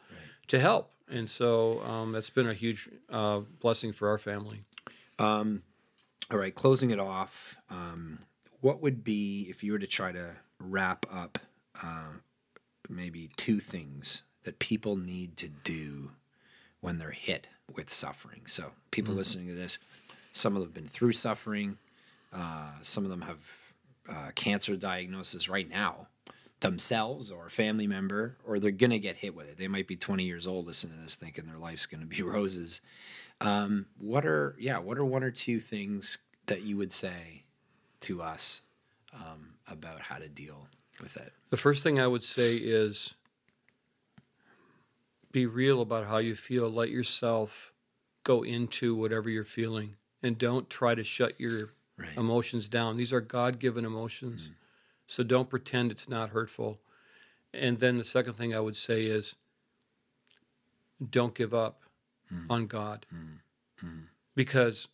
[0.49, 4.65] to help and so um, that's been a huge uh, blessing for our family.
[5.19, 5.63] Um,
[6.31, 7.57] all right, closing it off.
[7.71, 8.21] Um,
[8.61, 11.39] what would be if you were to try to wrap up
[11.83, 12.09] uh,
[12.89, 16.11] maybe two things that people need to do
[16.81, 18.43] when they're hit with suffering?
[18.47, 19.79] So, people listening to this,
[20.33, 21.79] some of them have been through suffering.
[22.33, 23.75] Uh, some of them have
[24.11, 26.09] uh, cancer diagnosis right now
[26.61, 29.59] themselves or a family member, or they're going to get hit with it.
[29.59, 32.23] They might be 20 years old listening to this thinking their life's going to be
[32.23, 32.81] roses.
[33.41, 37.45] Um, what are, yeah, what are one or two things that you would say
[38.01, 38.63] to us
[39.13, 40.69] um, about how to deal
[41.01, 41.33] with it?
[41.51, 43.15] The first thing I would say is
[45.33, 46.71] be real about how you feel.
[46.71, 47.73] Let yourself
[48.23, 52.17] go into whatever you're feeling and don't try to shut your Right.
[52.19, 52.97] emotions down.
[52.97, 54.51] These are God given emotions.
[55.07, 56.81] So don't pretend it's not hurtful.
[57.53, 59.37] And then the second thing I would say is
[61.09, 61.84] don't give up
[62.35, 62.47] Mm.
[62.51, 63.07] on God.
[63.15, 63.39] Mm.
[63.85, 64.03] Mm.
[64.35, 64.89] Because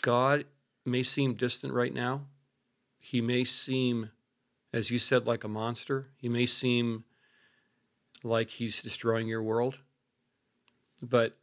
[0.00, 0.44] God
[0.84, 2.22] may seem distant right now.
[2.98, 4.10] He may seem,
[4.72, 6.06] as you said, like a monster.
[6.16, 7.04] He may seem
[8.22, 9.78] like he's destroying your world.
[11.02, 11.36] But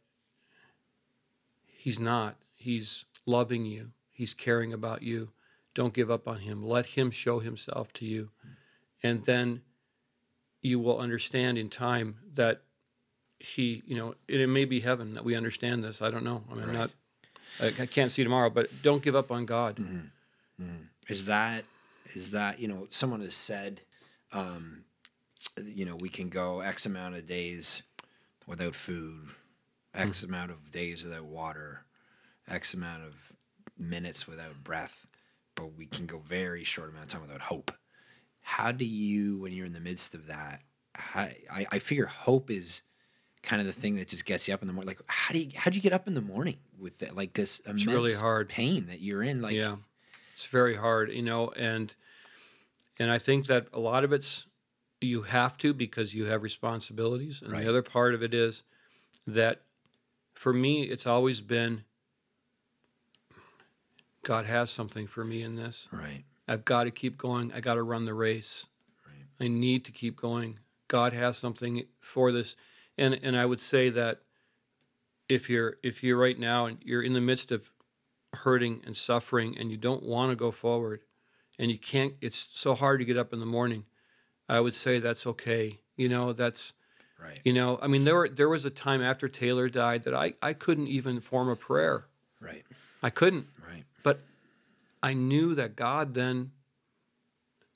[1.66, 2.36] he's not.
[2.54, 5.30] He's loving you, he's caring about you.
[5.72, 6.64] Don't give up on him.
[6.64, 8.30] Let him show himself to you.
[9.02, 9.62] And then
[10.62, 12.62] you will understand in time that
[13.40, 16.00] he, you know, it, it may be heaven that we understand this.
[16.00, 16.44] I don't know.
[16.50, 16.74] I mean, Right.
[16.74, 16.90] not,
[17.58, 19.76] I, I can't see tomorrow, but don't give up on God.
[19.76, 20.62] Mm-hmm.
[20.62, 21.12] Mm-hmm.
[21.12, 21.64] Is that,
[22.14, 23.80] is that, you know, someone has said,
[24.32, 24.84] um,
[25.64, 27.82] you know, we can go X amount of days
[28.46, 29.30] without food,
[29.94, 30.32] X mm-hmm.
[30.32, 31.86] amount of days without water,
[32.48, 33.32] X amount of
[33.78, 35.06] minutes without breath,
[35.54, 37.72] but we can go very short amount of time without hope.
[38.42, 40.60] How do you, when you're in the midst of that,
[40.94, 42.82] how, I, I figure hope is
[43.42, 44.88] kind of the thing that just gets you up in the morning.
[44.88, 47.16] Like, how do you, how do you get up in the morning with that?
[47.16, 48.48] Like this immense really hard.
[48.48, 49.40] pain that you're in.
[49.40, 49.76] Like, yeah,
[50.34, 51.94] it's very hard, you know, and
[52.98, 54.46] and I think that a lot of it's
[55.00, 57.62] you have to because you have responsibilities, and Right.
[57.62, 58.62] the other part of it is
[59.26, 59.62] that
[60.34, 61.84] for me, it's always been
[64.22, 65.88] God has something for me in this.
[65.90, 66.24] right.
[66.46, 67.52] I've got to keep going.
[67.52, 68.66] I got to run the race.
[69.06, 69.24] Right.
[69.46, 70.58] I need to keep going.
[70.88, 72.56] God has something for this,
[73.00, 74.20] and and I would say that
[75.28, 77.70] if you're if you're right now and you're in the midst of
[78.32, 81.00] hurting and suffering and you don't want to go forward,
[81.58, 83.84] and you can't, it's so hard to get up in the morning.
[84.48, 85.80] I would say that's okay.
[85.96, 86.74] You know, that's
[87.22, 87.40] Right.
[87.44, 90.34] you know, I mean, there were, there was a time after Taylor died that I
[90.40, 92.06] I couldn't even form a prayer.
[92.40, 92.64] Right.
[93.02, 93.46] I couldn't.
[93.68, 93.84] Right.
[94.02, 94.20] But
[95.02, 96.52] I knew that God then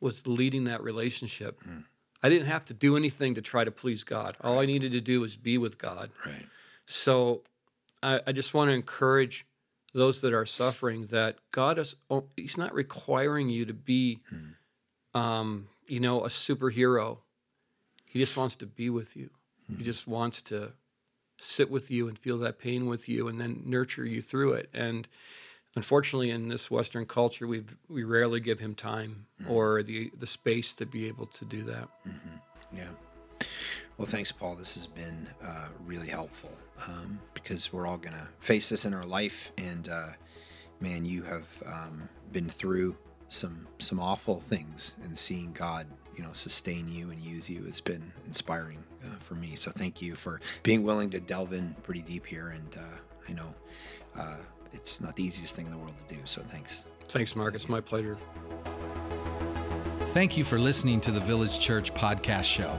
[0.00, 1.60] was leading that relationship.
[1.62, 1.80] Hmm.
[2.24, 4.34] I didn't have to do anything to try to please God.
[4.40, 6.08] All I needed to do was be with God.
[6.24, 6.46] Right.
[6.86, 7.42] So
[8.02, 9.44] I, I just want to encourage
[9.92, 14.20] those that are suffering that God is oh, He's not requiring you to be,
[15.12, 17.18] um, you know, a superhero.
[18.06, 19.28] He just wants to be with you.
[19.76, 20.72] He just wants to
[21.38, 24.70] sit with you and feel that pain with you, and then nurture you through it.
[24.72, 25.06] And
[25.76, 30.74] unfortunately, in this Western culture, we we rarely give Him time or the the space
[30.76, 31.88] to be able to do that.
[32.74, 32.88] Yeah.
[33.96, 34.56] Well, thanks, Paul.
[34.56, 36.50] This has been uh, really helpful
[36.88, 39.52] um, because we're all going to face this in our life.
[39.56, 40.08] And uh,
[40.80, 42.96] man, you have um, been through
[43.28, 47.80] some some awful things, and seeing God, you know, sustain you and use you has
[47.80, 49.54] been inspiring uh, for me.
[49.54, 52.48] So thank you for being willing to delve in pretty deep here.
[52.48, 52.96] And uh,
[53.28, 53.54] I know
[54.16, 54.36] uh,
[54.74, 56.20] it's not the easiest thing in the world to do.
[56.24, 56.84] So thanks.
[57.08, 57.54] Thanks, Mark.
[57.54, 58.16] It's my pleasure.
[60.08, 62.78] Thank you for listening to the Village Church podcast show.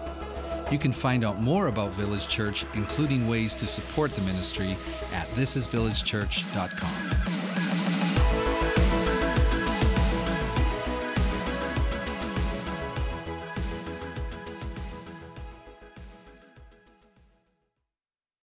[0.72, 4.72] You can find out more about Village Church, including ways to support the ministry,
[5.14, 7.35] at thisisvillagechurch.com.